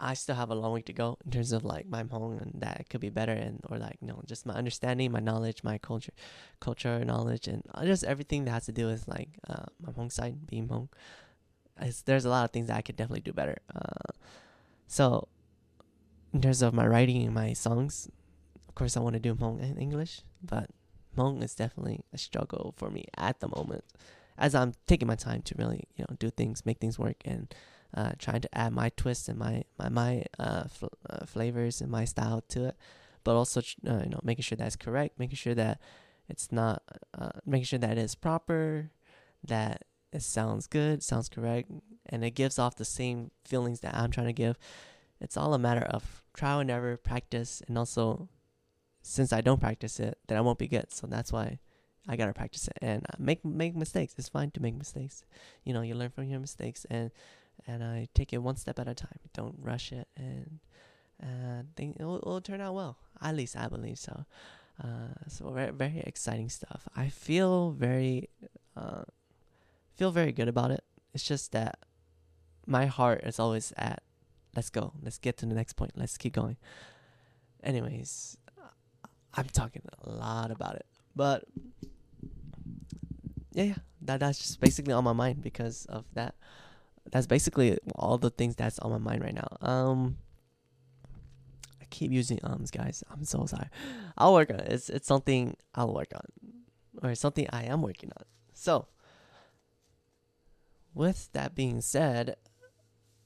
I 0.00 0.14
still 0.14 0.34
have 0.34 0.50
a 0.50 0.54
long 0.54 0.72
way 0.72 0.82
to 0.82 0.92
go 0.92 1.18
in 1.24 1.30
terms 1.30 1.52
of 1.52 1.64
like 1.64 1.86
my 1.86 2.02
Hmong 2.02 2.40
and 2.40 2.62
that 2.62 2.88
could 2.88 3.00
be 3.02 3.10
better 3.10 3.32
and 3.32 3.60
or 3.68 3.78
like 3.78 3.98
you 4.00 4.08
know 4.08 4.22
just 4.26 4.46
my 4.46 4.54
understanding, 4.54 5.12
my 5.12 5.20
knowledge, 5.20 5.62
my 5.62 5.76
culture, 5.78 6.12
culture 6.58 7.04
knowledge, 7.04 7.46
and 7.46 7.62
just 7.84 8.04
everything 8.04 8.44
that 8.46 8.52
has 8.52 8.66
to 8.66 8.72
do 8.72 8.86
with 8.86 9.06
like 9.06 9.28
uh, 9.48 9.66
my 9.80 9.92
Hmong 9.92 10.10
side 10.10 10.46
being 10.46 10.68
Hmong. 10.68 10.88
It's, 11.80 12.02
there's 12.02 12.24
a 12.24 12.30
lot 12.30 12.44
of 12.44 12.50
things 12.50 12.68
that 12.68 12.76
I 12.76 12.82
could 12.82 12.96
definitely 12.96 13.20
do 13.20 13.32
better. 13.32 13.58
Uh, 13.74 14.12
so 14.86 15.28
in 16.32 16.40
terms 16.40 16.62
of 16.62 16.72
my 16.72 16.86
writing 16.86 17.22
and 17.24 17.34
my 17.34 17.52
songs, 17.52 18.08
of 18.68 18.74
course 18.74 18.96
I 18.96 19.00
want 19.00 19.14
to 19.14 19.20
do 19.20 19.34
Hmong 19.34 19.60
in 19.60 19.76
English, 19.76 20.22
but 20.42 20.70
Hmong 21.16 21.42
is 21.42 21.54
definitely 21.54 22.00
a 22.12 22.18
struggle 22.18 22.74
for 22.76 22.90
me 22.90 23.04
at 23.16 23.40
the 23.40 23.48
moment, 23.48 23.84
as 24.38 24.54
I'm 24.54 24.72
taking 24.86 25.08
my 25.08 25.16
time 25.16 25.42
to 25.42 25.54
really 25.58 25.84
you 25.96 26.06
know 26.08 26.16
do 26.18 26.30
things, 26.30 26.64
make 26.64 26.78
things 26.78 26.98
work, 26.98 27.16
and 27.26 27.54
uh, 27.94 28.12
trying 28.18 28.40
to 28.40 28.54
add 28.56 28.72
my 28.72 28.90
twist 28.96 29.28
and 29.28 29.38
my 29.38 29.64
my 29.78 29.88
my 29.88 30.24
uh, 30.38 30.64
fl- 30.68 30.86
uh, 31.08 31.26
flavors 31.26 31.80
and 31.80 31.90
my 31.90 32.04
style 32.04 32.42
to 32.48 32.66
it, 32.66 32.76
but 33.24 33.34
also 33.36 33.60
uh, 33.86 34.02
you 34.04 34.10
know 34.10 34.20
making 34.22 34.42
sure 34.42 34.56
that's 34.56 34.76
correct, 34.76 35.18
making 35.18 35.36
sure 35.36 35.54
that 35.54 35.80
it's 36.28 36.52
not 36.52 36.82
uh, 37.18 37.30
making 37.46 37.64
sure 37.64 37.78
that 37.78 37.92
it 37.92 37.98
is 37.98 38.14
proper, 38.14 38.90
that 39.46 39.84
it 40.12 40.22
sounds 40.22 40.66
good, 40.66 41.02
sounds 41.02 41.28
correct, 41.28 41.70
and 42.06 42.24
it 42.24 42.32
gives 42.32 42.58
off 42.58 42.76
the 42.76 42.84
same 42.84 43.30
feelings 43.44 43.80
that 43.80 43.94
I'm 43.94 44.10
trying 44.10 44.26
to 44.28 44.32
give. 44.32 44.56
it's 45.20 45.36
all 45.36 45.54
a 45.54 45.58
matter 45.58 45.82
of 45.82 46.22
trial 46.34 46.60
and 46.60 46.70
error, 46.70 46.96
practice, 46.96 47.62
and 47.68 47.76
also 47.78 48.28
since 49.02 49.32
I 49.32 49.40
don't 49.40 49.60
practice 49.60 49.98
it, 50.00 50.18
then 50.26 50.38
I 50.38 50.40
won't 50.42 50.58
be 50.58 50.68
good. 50.68 50.92
So 50.92 51.06
that's 51.06 51.32
why 51.32 51.58
I 52.08 52.16
gotta 52.16 52.32
practice 52.32 52.68
it 52.68 52.78
and 52.82 53.04
uh, 53.08 53.16
make 53.18 53.44
make 53.44 53.76
mistakes. 53.76 54.14
It's 54.18 54.28
fine 54.28 54.50
to 54.52 54.62
make 54.62 54.74
mistakes. 54.76 55.24
You 55.64 55.72
know, 55.74 55.82
you 55.82 55.94
learn 55.94 56.10
from 56.10 56.24
your 56.28 56.40
mistakes 56.40 56.86
and 56.90 57.10
and 57.66 57.82
I 57.82 58.08
take 58.14 58.32
it 58.32 58.38
one 58.38 58.56
step 58.56 58.78
at 58.78 58.88
a 58.88 58.94
time. 58.94 59.18
Don't 59.34 59.56
rush 59.60 59.92
it 59.92 60.08
and 60.16 60.60
uh, 61.22 61.62
think 61.76 61.96
it'll, 62.00 62.16
it'll 62.16 62.40
turn 62.40 62.60
out 62.60 62.74
well. 62.74 62.96
At 63.20 63.36
least 63.36 63.56
I 63.56 63.68
believe 63.68 63.98
so. 63.98 64.24
Uh, 64.82 65.12
so 65.28 65.50
very 65.50 65.72
very 65.72 66.00
exciting 66.06 66.48
stuff. 66.48 66.88
I 66.96 67.08
feel 67.08 67.70
very 67.72 68.30
uh, 68.76 69.02
feel 69.94 70.10
very 70.10 70.32
good 70.32 70.48
about 70.48 70.70
it. 70.70 70.82
It's 71.12 71.24
just 71.24 71.52
that 71.52 71.78
my 72.66 72.86
heart 72.86 73.22
is 73.24 73.38
always 73.38 73.72
at 73.76 74.02
let's 74.56 74.70
go. 74.70 74.92
Let's 75.02 75.18
get 75.18 75.36
to 75.38 75.46
the 75.46 75.54
next 75.54 75.74
point. 75.74 75.92
Let's 75.96 76.16
keep 76.16 76.32
going. 76.32 76.56
Anyways, 77.62 78.38
I'm 79.34 79.46
talking 79.52 79.82
a 80.02 80.10
lot 80.10 80.50
about 80.50 80.76
it. 80.76 80.86
But 81.14 81.44
yeah, 83.52 83.64
yeah, 83.64 83.74
that 84.02 84.20
that's 84.20 84.38
just 84.38 84.60
basically 84.60 84.92
on 84.92 85.04
my 85.04 85.12
mind 85.12 85.42
because 85.42 85.86
of 85.86 86.04
that. 86.14 86.34
That's 87.10 87.26
basically 87.26 87.78
all 87.96 88.18
the 88.18 88.30
things 88.30 88.56
that's 88.56 88.78
on 88.78 88.90
my 88.92 88.98
mind 88.98 89.22
right 89.22 89.34
now. 89.34 89.56
Um, 89.60 90.16
I 91.80 91.84
keep 91.90 92.12
using 92.12 92.38
ums, 92.44 92.70
guys. 92.70 93.02
I'm 93.10 93.24
so 93.24 93.46
sorry. 93.46 93.68
I'll 94.18 94.32
work 94.32 94.50
on 94.50 94.60
it. 94.60 94.72
It's 94.72 94.88
it's 94.88 95.06
something 95.06 95.56
I'll 95.74 95.92
work 95.92 96.12
on, 96.14 96.26
or 97.02 97.14
something 97.14 97.46
I 97.50 97.64
am 97.64 97.82
working 97.82 98.10
on. 98.16 98.24
So, 98.54 98.86
with 100.94 101.30
that 101.32 101.54
being 101.54 101.80
said, 101.80 102.36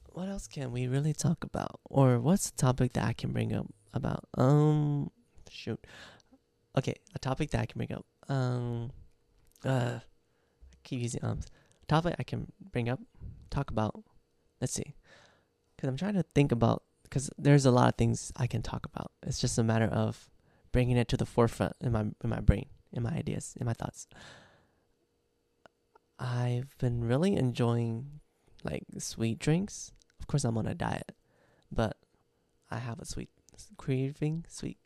what 0.07 0.29
else 0.29 0.47
can 0.47 0.71
we 0.71 0.87
really 0.87 1.13
talk 1.13 1.43
about, 1.43 1.79
or 1.85 2.19
what's 2.19 2.49
the 2.49 2.57
topic 2.57 2.93
that 2.93 3.05
I 3.05 3.13
can 3.13 3.33
bring 3.33 3.53
up 3.53 3.67
about? 3.93 4.25
Um, 4.37 5.11
shoot. 5.49 5.85
Okay, 6.77 6.95
a 7.13 7.19
topic 7.19 7.51
that 7.51 7.61
I 7.61 7.65
can 7.65 7.77
bring 7.77 7.93
up. 7.93 8.05
Um, 8.27 8.91
uh, 9.63 9.99
I 9.99 10.77
keep 10.83 11.01
using 11.01 11.23
ums. 11.23 11.47
A 11.83 11.85
topic 11.85 12.15
I 12.17 12.23
can 12.23 12.51
bring 12.71 12.89
up, 12.89 12.99
talk 13.49 13.71
about. 13.71 14.03
Let's 14.61 14.73
see, 14.73 14.95
because 15.75 15.89
I'm 15.89 15.97
trying 15.97 16.15
to 16.15 16.23
think 16.33 16.51
about. 16.51 16.83
Because 17.03 17.29
there's 17.37 17.65
a 17.65 17.71
lot 17.71 17.87
of 17.87 17.95
things 17.95 18.33
I 18.35 18.47
can 18.47 18.61
talk 18.63 18.85
about. 18.85 19.11
It's 19.21 19.39
just 19.39 19.57
a 19.59 19.63
matter 19.63 19.85
of 19.85 20.29
bringing 20.71 20.97
it 20.97 21.07
to 21.09 21.17
the 21.17 21.25
forefront 21.25 21.73
in 21.79 21.91
my 21.91 22.05
in 22.23 22.29
my 22.29 22.39
brain, 22.39 22.65
in 22.91 23.03
my 23.03 23.11
ideas, 23.11 23.55
in 23.59 23.65
my 23.65 23.73
thoughts. 23.73 24.07
I've 26.17 26.75
been 26.79 27.03
really 27.03 27.35
enjoying 27.35 28.21
like 28.63 28.83
sweet 28.97 29.39
drinks. 29.39 29.91
Of 30.19 30.27
course, 30.27 30.43
I'm 30.43 30.57
on 30.57 30.65
a 30.65 30.73
diet, 30.73 31.11
but 31.71 31.97
I 32.71 32.79
have 32.79 32.99
a 32.99 33.05
sweet 33.05 33.29
craving, 33.77 34.45
sweet 34.47 34.79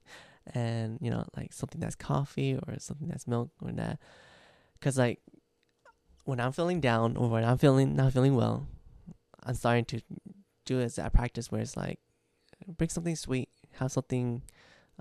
and 0.54 0.98
you 1.02 1.10
know 1.10 1.26
like 1.36 1.54
something 1.54 1.80
that's 1.80 1.96
coffee 1.96 2.56
or 2.56 2.76
something 2.80 3.08
that's 3.08 3.28
milk 3.28 3.52
or 3.62 3.72
that 3.72 4.00
because 4.74 4.98
like 4.98 5.20
when 6.30 6.40
i'm 6.40 6.52
feeling 6.52 6.80
down 6.80 7.18
or 7.18 7.30
when 7.30 7.44
i'm 7.44 7.58
feeling 7.58 7.96
not 7.96 8.14
feeling 8.14 8.36
well 8.36 8.68
i'm 9.44 9.56
starting 9.56 9.86
to 9.86 10.02
do 10.66 10.80
it 10.80 10.98
at 10.98 11.14
practice 11.14 11.52
where 11.52 11.62
it's 11.62 11.76
like 11.76 12.00
bring 12.78 12.90
something 12.90 13.16
sweet 13.16 13.50
have 13.74 13.92
something 13.92 14.42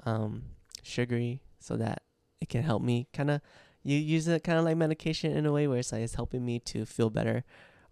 um 0.04 0.42
sugary 0.82 1.42
so 1.58 1.76
that 1.76 2.02
it 2.40 2.48
can 2.48 2.62
help 2.62 2.82
me 2.82 3.06
kind 3.12 3.30
of 3.30 3.40
you 3.82 3.96
use 3.96 4.26
it 4.28 4.44
kind 4.44 4.58
of 4.58 4.64
like 4.64 4.76
medication 4.76 5.32
in 5.32 5.46
a 5.46 5.52
way 5.52 5.66
where 5.66 5.78
it's 5.78 5.92
like 5.92 6.02
it's 6.02 6.14
helping 6.14 6.44
me 6.44 6.58
to 6.58 6.84
feel 6.84 7.10
better 7.10 7.44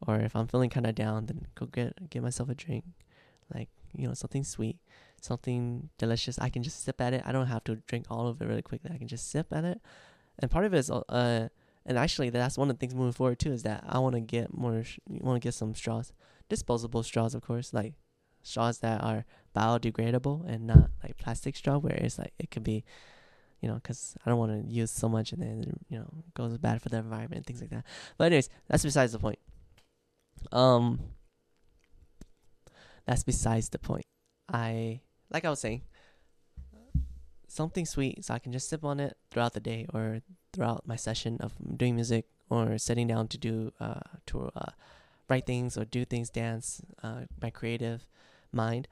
or 0.06 0.16
if 0.16 0.34
i'm 0.34 0.46
feeling 0.46 0.70
kind 0.70 0.86
of 0.86 0.94
down 0.94 1.26
then 1.26 1.46
go 1.54 1.66
get 1.66 2.10
get 2.10 2.22
myself 2.22 2.48
a 2.48 2.54
drink 2.54 2.84
like 3.54 3.68
you 3.94 4.06
know 4.06 4.14
something 4.14 4.44
sweet 4.44 4.78
something 5.20 5.90
delicious, 5.98 6.38
I 6.38 6.48
can 6.48 6.62
just 6.62 6.84
sip 6.84 7.00
at 7.00 7.12
it. 7.12 7.22
I 7.26 7.32
don't 7.32 7.46
have 7.46 7.64
to 7.64 7.76
drink 7.86 8.06
all 8.10 8.28
of 8.28 8.40
it 8.40 8.46
really 8.46 8.62
quickly. 8.62 8.90
I 8.92 8.98
can 8.98 9.08
just 9.08 9.30
sip 9.30 9.52
at 9.52 9.64
it. 9.64 9.80
And 10.38 10.50
part 10.50 10.64
of 10.64 10.74
it 10.74 10.78
is, 10.78 10.90
uh, 10.90 11.48
and 11.86 11.96
actually 11.96 12.30
that's 12.30 12.58
one 12.58 12.68
of 12.68 12.76
the 12.76 12.80
things 12.80 12.94
moving 12.94 13.12
forward 13.12 13.38
too 13.38 13.52
is 13.52 13.62
that 13.62 13.84
I 13.88 13.98
want 14.00 14.14
to 14.14 14.20
get 14.20 14.52
more, 14.52 14.82
want 15.08 15.40
to 15.40 15.46
get 15.46 15.54
some 15.54 15.74
straws, 15.74 16.12
disposable 16.48 17.02
straws, 17.02 17.34
of 17.34 17.42
course, 17.42 17.72
like 17.72 17.94
straws 18.42 18.78
that 18.78 19.02
are 19.02 19.24
biodegradable 19.56 20.46
and 20.48 20.66
not 20.66 20.90
like 21.02 21.16
plastic 21.16 21.56
straw 21.56 21.78
where 21.78 21.94
it's 21.94 22.18
like 22.18 22.34
it 22.38 22.50
could 22.50 22.64
be, 22.64 22.84
you 23.60 23.68
know, 23.68 23.74
because 23.74 24.16
I 24.24 24.30
don't 24.30 24.38
want 24.38 24.66
to 24.66 24.68
use 24.68 24.90
so 24.90 25.08
much 25.08 25.32
and 25.32 25.40
then 25.40 25.78
you 25.88 25.98
know 25.98 26.08
it 26.26 26.34
goes 26.34 26.58
bad 26.58 26.82
for 26.82 26.88
the 26.88 26.98
environment 26.98 27.36
and 27.36 27.46
things 27.46 27.60
like 27.60 27.70
that. 27.70 27.84
But 28.18 28.24
anyways, 28.26 28.50
that's 28.68 28.82
besides 28.82 29.12
the 29.12 29.20
point. 29.20 29.38
Um, 30.50 31.00
that's 33.06 33.22
besides 33.22 33.68
the 33.68 33.78
point. 33.78 34.04
I 34.52 35.00
like 35.30 35.44
I 35.44 35.50
was 35.50 35.60
saying, 35.60 35.82
something 37.48 37.86
sweet 37.86 38.24
so 38.24 38.34
I 38.34 38.38
can 38.38 38.52
just 38.52 38.68
sip 38.68 38.84
on 38.84 39.00
it 39.00 39.16
throughout 39.30 39.54
the 39.54 39.60
day 39.60 39.86
or 39.94 40.20
throughout 40.56 40.86
my 40.86 40.96
session 40.96 41.36
of 41.40 41.52
doing 41.76 41.94
music 41.94 42.24
or 42.48 42.78
sitting 42.78 43.06
down 43.06 43.28
to 43.28 43.38
do 43.38 43.72
uh, 43.78 44.00
to 44.24 44.50
uh, 44.56 44.72
write 45.28 45.44
things 45.44 45.76
or 45.76 45.84
do 45.84 46.04
things, 46.04 46.30
dance, 46.30 46.80
uh, 47.02 47.22
my 47.42 47.50
creative 47.50 48.06
mind. 48.52 48.88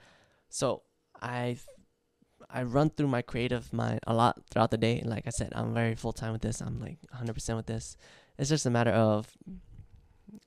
So 0.51 0.83
I 1.23 1.57
I 2.51 2.63
run 2.63 2.91
through 2.91 3.09
my 3.09 3.23
creative 3.23 3.73
mind 3.73 4.01
a 4.07 4.13
lot 4.13 4.43
throughout 4.51 4.71
the 4.71 4.77
day. 4.77 5.03
Like 5.05 5.27
I 5.27 5.31
said, 5.31 5.53
I'm 5.57 5.73
very 5.73 5.95
full 5.95 6.13
time 6.13 6.33
with 6.33 6.43
this. 6.43 6.61
I'm 6.61 6.79
like 6.79 6.99
100% 7.17 7.57
with 7.57 7.67
this. 7.67 7.97
It's 8.39 8.51
just 8.51 8.67
a 8.67 8.71
matter 8.71 8.91
of 8.91 9.33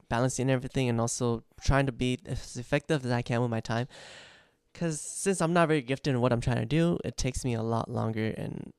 balancing 0.08 0.50
everything 0.50 0.88
and 0.88 1.02
also 1.02 1.44
trying 1.60 1.88
to 1.88 1.92
be 1.92 2.20
as 2.26 2.56
effective 2.56 3.04
as 3.04 3.12
I 3.12 3.24
can 3.24 3.42
with 3.42 3.50
my 3.50 3.60
time 3.60 3.88
because 4.78 5.02
since 5.02 5.42
I'm 5.42 5.54
not 5.54 5.68
very 5.68 5.82
gifted 5.82 6.14
in 6.14 6.22
what 6.22 6.32
I'm 6.32 6.40
trying 6.40 6.60
to 6.60 6.66
do, 6.66 7.00
it 7.04 7.18
takes 7.18 7.44
me 7.44 7.56
a 7.56 7.64
lot 7.64 7.90
longer 7.90 8.28
and 8.38 8.72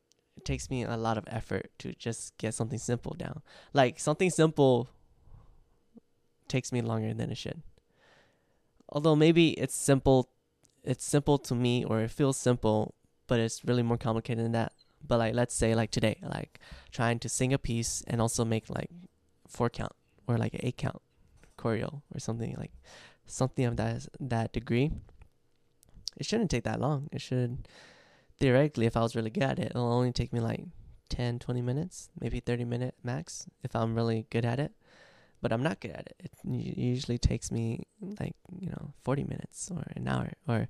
takes 0.48 0.70
me 0.70 0.82
a 0.82 0.96
lot 0.96 1.18
of 1.18 1.24
effort 1.28 1.70
to 1.78 1.92
just 1.92 2.36
get 2.38 2.54
something 2.54 2.78
simple 2.78 3.14
down. 3.14 3.42
Like 3.74 4.00
something 4.00 4.30
simple 4.30 4.88
takes 6.48 6.72
me 6.72 6.80
longer 6.80 7.12
than 7.12 7.30
it 7.30 7.36
should. 7.36 7.60
Although 8.88 9.14
maybe 9.14 9.50
it's 9.50 9.74
simple, 9.74 10.30
it's 10.82 11.04
simple 11.04 11.36
to 11.38 11.54
me 11.54 11.84
or 11.84 12.00
it 12.00 12.10
feels 12.10 12.38
simple, 12.38 12.94
but 13.26 13.38
it's 13.38 13.62
really 13.62 13.82
more 13.82 13.98
complicated 13.98 14.42
than 14.42 14.52
that. 14.52 14.72
But 15.06 15.18
like 15.18 15.34
let's 15.34 15.54
say 15.54 15.74
like 15.74 15.90
today, 15.90 16.16
like 16.22 16.58
trying 16.90 17.18
to 17.20 17.28
sing 17.28 17.52
a 17.52 17.58
piece 17.58 18.02
and 18.06 18.20
also 18.20 18.42
make 18.44 18.70
like 18.70 18.90
four 19.46 19.68
count 19.68 19.92
or 20.26 20.38
like 20.38 20.54
an 20.54 20.60
eight 20.62 20.78
count 20.78 21.02
choreo 21.58 22.02
or 22.14 22.20
something 22.20 22.54
like 22.56 22.72
something 23.26 23.64
of 23.64 23.76
that 23.76 24.06
that 24.20 24.52
degree 24.52 24.92
it 26.18 26.26
shouldn't 26.26 26.50
take 26.50 26.64
that 26.64 26.80
long. 26.80 27.08
It 27.12 27.20
should 27.20 27.68
theoretically, 28.40 28.86
if 28.86 28.96
I 28.96 29.00
was 29.00 29.16
really 29.16 29.30
good 29.30 29.42
at 29.42 29.58
it, 29.58 29.70
it'll 29.70 29.92
only 29.92 30.12
take 30.12 30.32
me 30.32 30.40
like 30.40 30.64
10, 31.08 31.38
20 31.38 31.62
minutes, 31.62 32.10
maybe 32.20 32.40
30 32.40 32.64
minute 32.64 32.94
max 33.02 33.46
if 33.62 33.74
I'm 33.74 33.94
really 33.94 34.26
good 34.30 34.44
at 34.44 34.58
it. 34.58 34.72
But 35.40 35.52
I'm 35.52 35.62
not 35.62 35.80
good 35.80 35.92
at 35.92 36.08
it. 36.08 36.16
It 36.18 36.32
usually 36.44 37.18
takes 37.18 37.52
me 37.52 37.86
like, 38.00 38.34
you 38.58 38.70
know, 38.70 38.92
40 39.04 39.24
minutes 39.24 39.70
or 39.70 39.84
an 39.94 40.08
hour 40.08 40.32
or 40.48 40.68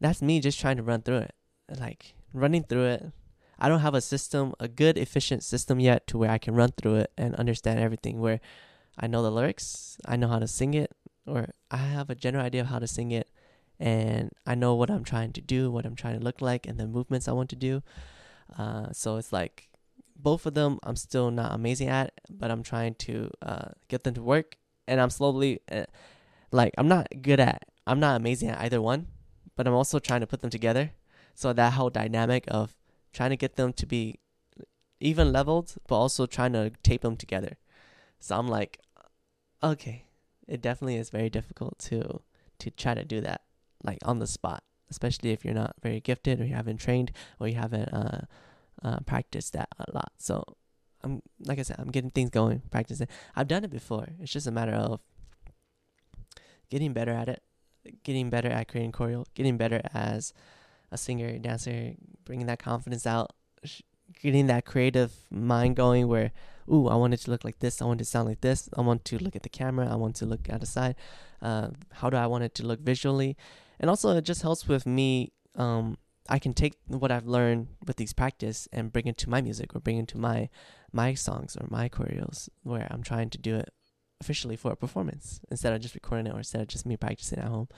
that's 0.00 0.22
me 0.22 0.40
just 0.40 0.60
trying 0.60 0.76
to 0.76 0.82
run 0.82 1.02
through 1.02 1.18
it. 1.18 1.34
Like 1.80 2.14
running 2.32 2.64
through 2.64 2.86
it. 2.86 3.12
I 3.58 3.68
don't 3.68 3.80
have 3.80 3.94
a 3.94 4.00
system, 4.00 4.54
a 4.58 4.68
good 4.68 4.98
efficient 4.98 5.42
system 5.42 5.78
yet 5.78 6.06
to 6.08 6.18
where 6.18 6.30
I 6.30 6.38
can 6.38 6.54
run 6.54 6.70
through 6.70 6.96
it 6.96 7.12
and 7.16 7.34
understand 7.36 7.78
everything 7.78 8.20
where 8.20 8.40
I 8.98 9.06
know 9.06 9.22
the 9.22 9.30
lyrics, 9.30 9.96
I 10.06 10.16
know 10.16 10.28
how 10.28 10.38
to 10.38 10.48
sing 10.48 10.74
it 10.74 10.92
or 11.26 11.50
I 11.70 11.76
have 11.76 12.10
a 12.10 12.14
general 12.14 12.44
idea 12.44 12.62
of 12.62 12.66
how 12.68 12.78
to 12.78 12.86
sing 12.86 13.12
it 13.12 13.28
and 13.82 14.30
I 14.46 14.54
know 14.54 14.76
what 14.76 14.90
I'm 14.90 15.02
trying 15.02 15.32
to 15.32 15.40
do, 15.40 15.68
what 15.68 15.84
I'm 15.84 15.96
trying 15.96 16.16
to 16.16 16.24
look 16.24 16.40
like, 16.40 16.68
and 16.68 16.78
the 16.78 16.86
movements 16.86 17.26
I 17.26 17.32
want 17.32 17.50
to 17.50 17.56
do. 17.56 17.82
Uh, 18.56 18.92
so 18.92 19.16
it's 19.16 19.32
like 19.32 19.68
both 20.16 20.46
of 20.46 20.54
them 20.54 20.78
I'm 20.84 20.94
still 20.94 21.32
not 21.32 21.52
amazing 21.52 21.88
at, 21.88 22.12
but 22.30 22.52
I'm 22.52 22.62
trying 22.62 22.94
to 23.06 23.30
uh, 23.42 23.70
get 23.88 24.04
them 24.04 24.14
to 24.14 24.22
work, 24.22 24.56
and 24.86 25.00
I'm 25.00 25.10
slowly 25.10 25.60
uh, 25.70 25.86
like 26.52 26.72
I'm 26.78 26.86
not 26.86 27.08
good 27.22 27.40
at, 27.40 27.64
I'm 27.84 27.98
not 27.98 28.16
amazing 28.20 28.50
at 28.50 28.60
either 28.60 28.80
one, 28.80 29.08
but 29.56 29.66
I'm 29.66 29.74
also 29.74 29.98
trying 29.98 30.20
to 30.20 30.28
put 30.28 30.42
them 30.42 30.50
together. 30.50 30.92
So 31.34 31.52
that 31.52 31.72
whole 31.72 31.90
dynamic 31.90 32.44
of 32.48 32.76
trying 33.12 33.30
to 33.30 33.36
get 33.36 33.56
them 33.56 33.72
to 33.72 33.84
be 33.84 34.20
even 35.00 35.32
leveled, 35.32 35.74
but 35.88 35.96
also 35.96 36.26
trying 36.26 36.52
to 36.52 36.70
tape 36.84 37.00
them 37.00 37.16
together. 37.16 37.56
So 38.20 38.38
I'm 38.38 38.46
like, 38.46 38.78
okay, 39.60 40.06
it 40.46 40.60
definitely 40.60 40.98
is 40.98 41.10
very 41.10 41.30
difficult 41.30 41.80
to 41.90 42.20
to 42.60 42.70
try 42.70 42.94
to 42.94 43.04
do 43.04 43.20
that 43.22 43.40
like 43.82 43.98
on 44.04 44.18
the 44.18 44.26
spot, 44.26 44.62
especially 44.90 45.30
if 45.30 45.44
you're 45.44 45.54
not 45.54 45.74
very 45.82 46.00
gifted 46.00 46.40
or 46.40 46.44
you 46.44 46.54
haven't 46.54 46.78
trained 46.78 47.12
or 47.40 47.48
you 47.48 47.56
haven't 47.56 47.88
uh, 47.88 48.22
uh, 48.82 49.00
practiced 49.06 49.52
that 49.52 49.68
a 49.78 49.90
lot. 49.92 50.12
So 50.18 50.44
I'm 51.02 51.22
like 51.40 51.58
I 51.58 51.62
said, 51.62 51.76
I'm 51.78 51.90
getting 51.90 52.10
things 52.10 52.30
going, 52.30 52.62
practicing. 52.70 53.08
I've 53.34 53.48
done 53.48 53.64
it 53.64 53.70
before. 53.70 54.08
It's 54.20 54.32
just 54.32 54.46
a 54.46 54.52
matter 54.52 54.72
of 54.72 55.00
getting 56.70 56.92
better 56.92 57.12
at 57.12 57.28
it, 57.28 57.42
getting 58.04 58.30
better 58.30 58.48
at 58.48 58.68
creating 58.68 58.92
choreo, 58.92 59.26
getting 59.34 59.56
better 59.56 59.82
as 59.92 60.32
a 60.90 60.98
singer, 60.98 61.38
dancer, 61.38 61.94
bringing 62.24 62.46
that 62.46 62.58
confidence 62.58 63.06
out, 63.06 63.32
getting 64.20 64.46
that 64.46 64.64
creative 64.64 65.12
mind 65.30 65.76
going 65.76 66.06
where, 66.06 66.32
ooh, 66.70 66.86
I 66.88 66.94
want 66.94 67.14
it 67.14 67.20
to 67.20 67.30
look 67.30 67.44
like 67.44 67.58
this. 67.58 67.82
I 67.82 67.86
want 67.86 68.00
it 68.00 68.04
to 68.04 68.10
sound 68.10 68.28
like 68.28 68.40
this. 68.40 68.68
I 68.76 68.80
want 68.82 69.04
to 69.06 69.18
look 69.18 69.34
at 69.34 69.42
the 69.42 69.48
camera. 69.48 69.88
I 69.90 69.96
want 69.96 70.16
to 70.16 70.26
look 70.26 70.48
at 70.48 70.60
the 70.60 70.66
side. 70.66 70.94
Uh, 71.40 71.68
how 71.92 72.10
do 72.10 72.16
I 72.16 72.26
want 72.26 72.44
it 72.44 72.54
to 72.56 72.66
look 72.66 72.80
visually? 72.80 73.36
And 73.82 73.90
also 73.90 74.16
it 74.16 74.24
just 74.24 74.42
helps 74.42 74.66
with 74.66 74.86
me. 74.86 75.32
Um, 75.56 75.98
I 76.28 76.38
can 76.38 76.54
take 76.54 76.74
what 76.86 77.10
I've 77.10 77.26
learned 77.26 77.66
with 77.84 77.96
these 77.96 78.12
practice 78.12 78.68
and 78.72 78.92
bring 78.92 79.08
it 79.08 79.18
to 79.18 79.28
my 79.28 79.42
music 79.42 79.74
or 79.74 79.80
bring 79.80 79.98
it 79.98 80.08
to 80.08 80.18
my 80.18 80.48
my 80.92 81.14
songs 81.14 81.56
or 81.56 81.66
my 81.68 81.88
choreos 81.88 82.48
where 82.62 82.86
I'm 82.90 83.02
trying 83.02 83.28
to 83.30 83.38
do 83.38 83.56
it 83.56 83.70
officially 84.20 84.56
for 84.56 84.70
a 84.70 84.76
performance 84.76 85.40
instead 85.50 85.72
of 85.72 85.80
just 85.80 85.96
recording 85.96 86.28
it 86.28 86.32
or 86.32 86.38
instead 86.38 86.60
of 86.60 86.68
just 86.68 86.86
me 86.86 86.96
practicing 86.96 87.40
at 87.40 87.48
home. 87.48 87.68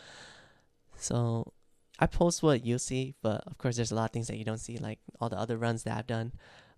So 0.97 1.55
I 1.99 2.07
post 2.07 2.43
what 2.43 2.67
you 2.67 2.79
see, 2.79 3.15
but 3.23 3.43
of 3.47 3.57
course 3.57 3.77
there's 3.77 3.93
a 3.93 3.95
lot 3.95 4.07
of 4.07 4.11
things 4.11 4.27
that 4.27 4.37
you 4.37 4.45
don't 4.45 4.59
see, 4.59 4.77
like 4.77 4.99
all 5.21 5.31
the 5.31 5.39
other 5.39 5.57
runs 5.57 5.85
that 5.85 5.97
I've 5.97 6.07
done, 6.07 6.33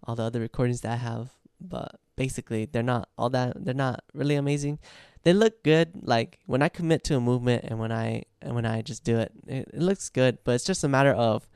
all 0.04 0.14
the 0.14 0.23
other 0.23 0.40
recordings 0.40 0.83
that 0.83 0.92
I 0.92 0.97
have. 0.97 1.30
But 1.60 1.98
basically, 2.16 2.66
they're 2.66 2.82
not 2.82 3.08
all 3.16 3.30
that. 3.30 3.64
They're 3.64 3.75
not 3.75 4.04
really 4.14 4.36
amazing. 4.36 4.78
They 5.22 5.32
look 5.32 5.62
good. 5.62 5.92
Like 6.02 6.40
when 6.46 6.62
I 6.62 6.68
commit 6.68 7.04
to 7.04 7.16
a 7.16 7.20
movement 7.20 7.64
and 7.64 7.78
when 7.78 7.92
I 7.92 8.25
and 8.40 8.54
when 8.54 8.66
I 8.66 8.82
just 8.82 9.04
do 9.04 9.18
it, 9.18 9.32
it, 9.46 9.70
it 9.72 9.80
looks 9.80 10.08
good. 10.08 10.38
But 10.44 10.56
it's 10.56 10.64
just 10.64 10.84
a 10.84 10.88
matter 10.88 11.12
of 11.12 11.48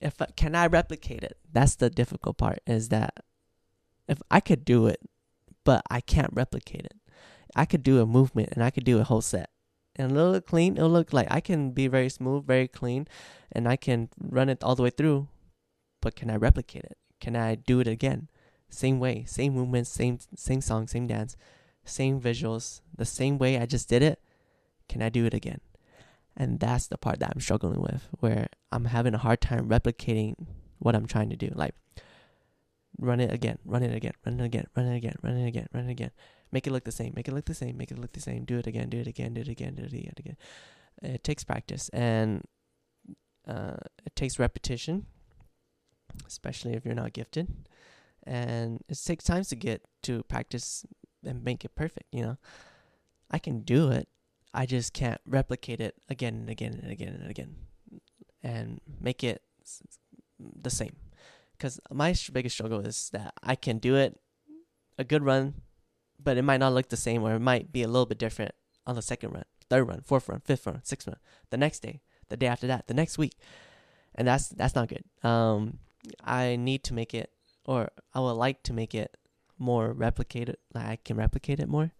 if 0.00 0.20
I, 0.20 0.26
can 0.36 0.54
I 0.54 0.66
replicate 0.66 1.22
it. 1.22 1.36
That's 1.52 1.76
the 1.76 1.90
difficult 1.90 2.36
part. 2.38 2.60
Is 2.66 2.88
that 2.88 3.24
if 4.08 4.20
I 4.30 4.40
could 4.40 4.64
do 4.64 4.86
it, 4.86 5.00
but 5.64 5.82
I 5.90 6.00
can't 6.00 6.32
replicate 6.32 6.84
it. 6.84 6.96
I 7.54 7.64
could 7.64 7.82
do 7.82 8.00
a 8.00 8.06
movement 8.06 8.50
and 8.52 8.64
I 8.64 8.70
could 8.70 8.84
do 8.84 8.98
a 8.98 9.04
whole 9.04 9.20
set 9.20 9.50
and 9.96 10.12
it'll 10.12 10.32
look 10.32 10.46
clean. 10.46 10.76
It'll 10.76 10.90
look 10.90 11.12
like 11.12 11.28
I 11.30 11.40
can 11.40 11.70
be 11.70 11.86
very 11.86 12.08
smooth, 12.08 12.46
very 12.46 12.68
clean, 12.68 13.06
and 13.50 13.68
I 13.68 13.76
can 13.76 14.08
run 14.18 14.48
it 14.48 14.62
all 14.62 14.74
the 14.74 14.82
way 14.82 14.90
through. 14.90 15.28
But 16.00 16.16
can 16.16 16.30
I 16.30 16.36
replicate 16.36 16.84
it? 16.84 16.98
Can 17.20 17.36
I 17.36 17.54
do 17.54 17.80
it 17.80 17.86
again? 17.86 18.28
Same 18.72 18.98
way, 18.98 19.24
same 19.26 19.52
movements, 19.52 19.90
same 19.90 20.18
same 20.34 20.62
song, 20.62 20.86
same 20.88 21.06
dance, 21.06 21.36
same 21.84 22.18
visuals, 22.18 22.80
the 22.96 23.04
same 23.04 23.36
way 23.36 23.58
I 23.58 23.66
just 23.66 23.86
did 23.86 24.02
it. 24.02 24.18
Can 24.88 25.02
I 25.02 25.10
do 25.10 25.26
it 25.26 25.34
again? 25.34 25.60
And 26.34 26.58
that's 26.58 26.86
the 26.86 26.96
part 26.96 27.18
that 27.20 27.30
I'm 27.34 27.40
struggling 27.40 27.82
with, 27.82 28.08
where 28.20 28.48
I'm 28.72 28.86
having 28.86 29.12
a 29.12 29.18
hard 29.18 29.42
time 29.42 29.68
replicating 29.68 30.46
what 30.78 30.96
I'm 30.96 31.06
trying 31.06 31.28
to 31.28 31.36
do. 31.36 31.52
Like 31.54 31.74
run 32.98 33.20
it 33.20 33.30
again, 33.30 33.58
run 33.66 33.82
it 33.82 33.94
again, 33.94 34.14
run 34.24 34.40
it 34.40 34.44
again, 34.44 34.66
run 34.74 34.86
it 34.86 34.96
again, 34.96 35.16
run 35.22 35.36
it 35.36 35.46
again, 35.46 35.68
run 35.74 35.88
it 35.88 35.90
again. 35.90 36.10
Make 36.50 36.66
it 36.66 36.72
look 36.72 36.84
the 36.84 36.92
same. 36.92 37.12
Make 37.14 37.28
it 37.28 37.34
look 37.34 37.44
the 37.44 37.54
same. 37.54 37.76
Make 37.76 37.90
it 37.90 37.98
look 37.98 38.12
the 38.12 38.20
same. 38.20 38.44
Do 38.44 38.58
it 38.58 38.66
again. 38.66 38.88
Do 38.88 38.98
it 38.98 39.06
again. 39.06 39.34
Do 39.34 39.42
it 39.42 39.48
again. 39.48 39.74
Do 39.74 39.82
it 39.82 39.92
again. 39.92 40.12
again. 40.18 40.36
It 41.02 41.24
takes 41.24 41.44
practice 41.44 41.90
and 41.90 42.42
uh, 43.46 43.76
it 44.06 44.14
takes 44.16 44.38
repetition, 44.38 45.06
especially 46.26 46.74
if 46.74 46.84
you're 46.84 46.94
not 46.94 47.12
gifted. 47.12 47.48
And 48.26 48.82
it 48.88 48.98
takes 49.04 49.24
time 49.24 49.44
to 49.44 49.56
get 49.56 49.82
to 50.02 50.22
practice 50.24 50.84
and 51.24 51.44
make 51.44 51.64
it 51.64 51.74
perfect. 51.74 52.06
You 52.12 52.22
know, 52.22 52.36
I 53.30 53.38
can 53.38 53.60
do 53.60 53.90
it. 53.90 54.08
I 54.54 54.66
just 54.66 54.92
can't 54.92 55.20
replicate 55.26 55.80
it 55.80 55.94
again 56.08 56.34
and 56.34 56.50
again 56.50 56.78
and 56.82 56.92
again 56.92 57.18
and 57.20 57.30
again, 57.30 57.56
and 58.42 58.80
make 59.00 59.24
it 59.24 59.42
the 60.38 60.70
same. 60.70 60.96
Because 61.52 61.80
my 61.90 62.14
biggest 62.32 62.56
struggle 62.56 62.80
is 62.80 63.08
that 63.12 63.34
I 63.42 63.54
can 63.54 63.78
do 63.78 63.96
it 63.96 64.20
a 64.98 65.04
good 65.04 65.24
run 65.24 65.54
but 66.22 66.36
it 66.36 66.42
might 66.42 66.58
not 66.58 66.72
look 66.72 66.88
the 66.88 66.96
same 66.96 67.22
or 67.22 67.34
it 67.34 67.40
might 67.40 67.72
be 67.72 67.82
a 67.82 67.88
little 67.88 68.06
bit 68.06 68.18
different 68.18 68.54
on 68.86 68.94
the 68.96 69.02
second 69.02 69.32
run, 69.32 69.44
third 69.68 69.84
run, 69.84 70.00
fourth 70.02 70.28
run, 70.28 70.40
fifth 70.40 70.66
run, 70.66 70.80
sixth 70.84 71.06
run, 71.06 71.16
the 71.50 71.56
next 71.56 71.80
day, 71.80 72.00
the 72.28 72.36
day 72.36 72.46
after 72.46 72.66
that, 72.66 72.86
the 72.86 72.94
next 72.94 73.18
week. 73.18 73.34
And 74.14 74.28
that's 74.28 74.48
that's 74.48 74.74
not 74.74 74.88
good. 74.88 75.04
Um 75.26 75.78
I 76.22 76.56
need 76.56 76.84
to 76.84 76.94
make 76.94 77.14
it 77.14 77.30
or 77.64 77.90
I 78.14 78.20
would 78.20 78.32
like 78.32 78.62
to 78.64 78.72
make 78.72 78.94
it 78.94 79.16
more 79.58 79.94
replicated 79.94 80.56
like 80.74 80.86
I 80.86 80.98
can 81.04 81.16
replicate 81.16 81.60
it 81.60 81.68
more 81.68 81.92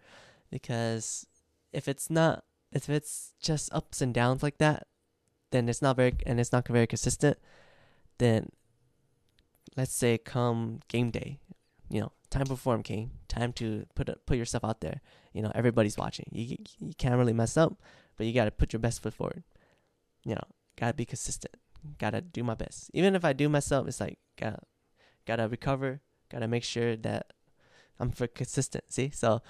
because 0.50 1.26
if 1.72 1.86
it's 1.86 2.10
not 2.10 2.44
if 2.72 2.88
it's 2.88 3.34
just 3.40 3.72
ups 3.72 4.00
and 4.00 4.14
downs 4.14 4.42
like 4.42 4.58
that, 4.58 4.86
then 5.50 5.68
it's 5.68 5.82
not 5.82 5.96
very 5.96 6.14
and 6.26 6.40
it's 6.40 6.52
not 6.52 6.66
very 6.66 6.86
consistent, 6.86 7.38
then 8.18 8.50
let's 9.76 9.94
say 9.94 10.18
come 10.18 10.80
game 10.88 11.10
day, 11.10 11.38
you 11.90 12.00
know, 12.00 12.12
time 12.30 12.44
to 12.44 12.50
perform, 12.50 12.82
King. 12.82 13.10
Time 13.28 13.52
to 13.54 13.86
put 13.94 14.08
put 14.26 14.36
yourself 14.36 14.64
out 14.64 14.80
there. 14.80 15.00
You 15.32 15.42
know, 15.42 15.52
everybody's 15.54 15.96
watching. 15.96 16.26
You 16.32 16.56
you 16.78 16.94
can't 16.96 17.16
really 17.16 17.32
mess 17.32 17.56
up, 17.56 17.80
but 18.16 18.26
you 18.26 18.32
got 18.32 18.46
to 18.46 18.50
put 18.50 18.72
your 18.72 18.80
best 18.80 19.02
foot 19.02 19.14
forward. 19.14 19.44
You 20.24 20.34
know, 20.34 20.44
gotta 20.78 20.94
be 20.94 21.04
consistent. 21.04 21.54
Gotta 21.98 22.20
do 22.20 22.42
my 22.42 22.54
best. 22.54 22.90
Even 22.94 23.14
if 23.14 23.24
I 23.24 23.32
do 23.32 23.48
mess 23.48 23.72
up, 23.72 23.88
it's 23.88 24.00
like 24.00 24.18
gotta 24.38 24.60
gotta 25.26 25.48
recover. 25.48 26.00
Gotta 26.30 26.48
make 26.48 26.64
sure 26.64 26.96
that 26.96 27.32
I'm 28.00 28.10
for 28.10 28.26
consistent. 28.26 28.84
See, 28.88 29.10
so 29.10 29.42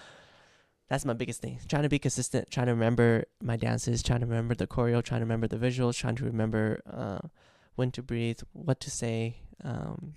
that's 0.89 1.05
my 1.05 1.15
biggest 1.15 1.41
thing. 1.41 1.59
Trying 1.69 1.85
to 1.85 1.89
be 1.89 1.99
consistent. 1.99 2.51
Trying 2.51 2.67
to 2.67 2.75
remember 2.75 3.25
my 3.43 3.57
dances. 3.57 4.03
Trying 4.03 4.21
to 4.21 4.27
remember 4.27 4.55
the 4.55 4.67
choreo. 4.67 5.03
Trying 5.03 5.21
to 5.21 5.25
remember 5.25 5.49
the 5.49 5.57
visuals. 5.57 5.97
Trying 5.97 6.17
to 6.17 6.25
remember 6.25 6.81
uh, 6.91 7.29
when 7.77 7.91
to 7.93 8.03
breathe, 8.03 8.41
what 8.53 8.81
to 8.81 8.91
say. 8.91 9.37
Um, 9.63 10.15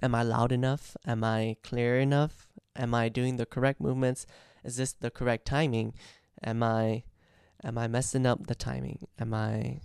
Am 0.00 0.14
I 0.14 0.22
loud 0.22 0.52
enough? 0.52 0.96
Am 1.06 1.22
I 1.22 1.56
clear 1.62 1.98
enough? 1.98 2.48
Am 2.76 2.94
I 2.94 3.08
doing 3.08 3.36
the 3.36 3.44
correct 3.44 3.80
movements? 3.80 4.26
Is 4.64 4.76
this 4.76 4.92
the 4.92 5.10
correct 5.10 5.44
timing? 5.44 5.94
Am 6.42 6.62
I 6.62 7.04
am 7.62 7.76
I 7.76 7.88
messing 7.88 8.26
up 8.26 8.46
the 8.46 8.54
timing? 8.54 9.06
Am 9.18 9.34
I 9.34 9.80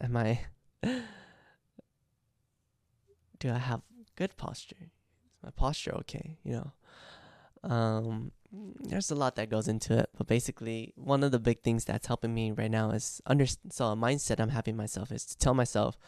am 0.00 0.16
I 0.16 0.40
do 3.38 3.50
I 3.50 3.58
have 3.58 3.82
good 4.16 4.36
posture? 4.36 4.76
Is 4.80 5.42
my 5.42 5.50
posture 5.50 5.94
okay? 5.96 6.38
You 6.44 6.52
know. 6.52 6.72
Um 7.68 8.32
there's 8.80 9.10
a 9.10 9.14
lot 9.14 9.36
that 9.36 9.50
goes 9.50 9.68
into 9.68 9.98
it, 9.98 10.08
but 10.16 10.26
basically 10.26 10.94
one 10.96 11.22
of 11.22 11.32
the 11.32 11.38
big 11.38 11.62
things 11.62 11.84
that's 11.84 12.06
helping 12.06 12.32
me 12.34 12.50
right 12.50 12.70
now 12.70 12.90
is 12.90 13.20
under 13.26 13.46
so 13.46 13.86
a 13.86 13.96
mindset 13.96 14.40
I'm 14.40 14.50
having 14.50 14.76
myself 14.76 15.12
is 15.12 15.24
to 15.26 15.36
tell 15.36 15.54
myself 15.54 15.98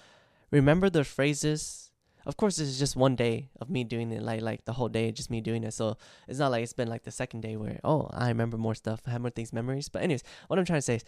remember 0.50 0.90
the 0.90 1.04
phrases 1.04 1.90
of 2.26 2.36
course 2.36 2.56
this 2.56 2.68
is 2.68 2.78
just 2.78 2.96
one 2.96 3.16
day 3.16 3.50
of 3.60 3.70
me 3.70 3.84
doing 3.84 4.12
it 4.12 4.22
like 4.22 4.40
like 4.42 4.64
the 4.64 4.72
whole 4.72 4.88
day 4.88 5.10
just 5.10 5.30
me 5.30 5.40
doing 5.40 5.64
it 5.64 5.72
so 5.72 5.96
it's 6.28 6.38
not 6.38 6.50
like 6.50 6.62
it's 6.62 6.72
been 6.72 6.88
like 6.88 7.04
the 7.04 7.10
second 7.10 7.40
day 7.40 7.56
where 7.56 7.80
oh 7.84 8.08
i 8.12 8.28
remember 8.28 8.56
more 8.56 8.74
stuff 8.74 9.00
i 9.06 9.10
have 9.10 9.20
more 9.20 9.30
things 9.30 9.52
memories 9.52 9.88
but 9.88 10.02
anyways 10.02 10.22
what 10.48 10.58
i'm 10.58 10.64
trying 10.64 10.78
to 10.78 10.82
say 10.82 10.96
is 10.96 11.04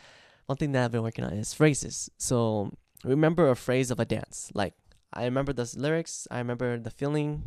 one 0.46 0.56
thing 0.56 0.72
that 0.72 0.85
i've 0.85 0.92
been 0.92 1.02
working 1.02 1.24
on 1.24 1.32
is 1.32 1.52
phrases 1.52 2.11
so 2.16 2.70
remember 3.04 3.50
a 3.50 3.56
phrase 3.56 3.90
of 3.90 4.00
a 4.00 4.04
dance 4.04 4.50
like 4.54 4.74
i 5.12 5.25
remember 5.25 5.53
the 5.53 5.72
lyrics 5.77 6.27
i 6.31 6.38
remember 6.38 6.79
the 6.79 6.90
feeling 6.90 7.42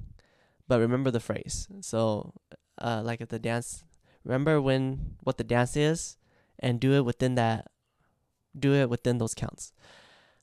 but 0.67 0.79
remember 0.79 1.11
the 1.11 1.19
phrase 1.19 1.67
so 1.81 2.33
uh 2.81 3.01
like 3.03 3.21
at 3.21 3.29
the 3.29 3.39
dance 3.39 3.83
remember 4.23 4.61
when 4.61 5.15
what 5.23 5.37
the 5.37 5.43
dance 5.43 5.75
is 5.75 6.17
and 6.59 6.79
do 6.79 6.93
it 6.93 7.05
within 7.05 7.35
that 7.35 7.67
do 8.57 8.73
it 8.73 8.89
within 8.89 9.17
those 9.17 9.33
counts 9.33 9.73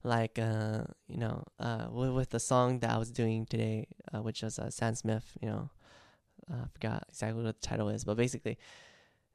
like 0.05 0.39
uh, 0.39 0.83
you 1.09 1.17
know 1.17 1.45
uh, 1.59 1.87
with, 1.91 2.11
with 2.11 2.31
the 2.31 2.41
song 2.41 2.81
that 2.81 2.91
I 2.91 2.99
was 2.99 3.11
doing 3.11 3.47
today, 3.47 3.87
uh, 4.13 4.23
which 4.23 4.43
was 4.43 4.59
uh, 4.59 4.71
Sam 4.71 4.95
Smith. 4.95 5.37
You 5.41 5.49
know, 5.49 5.71
uh, 6.51 6.65
I 6.65 6.69
forgot 6.73 7.05
exactly 7.09 7.43
what 7.43 7.61
the 7.61 7.67
title 7.67 7.89
is, 7.89 8.05
but 8.05 8.17
basically, 8.17 8.59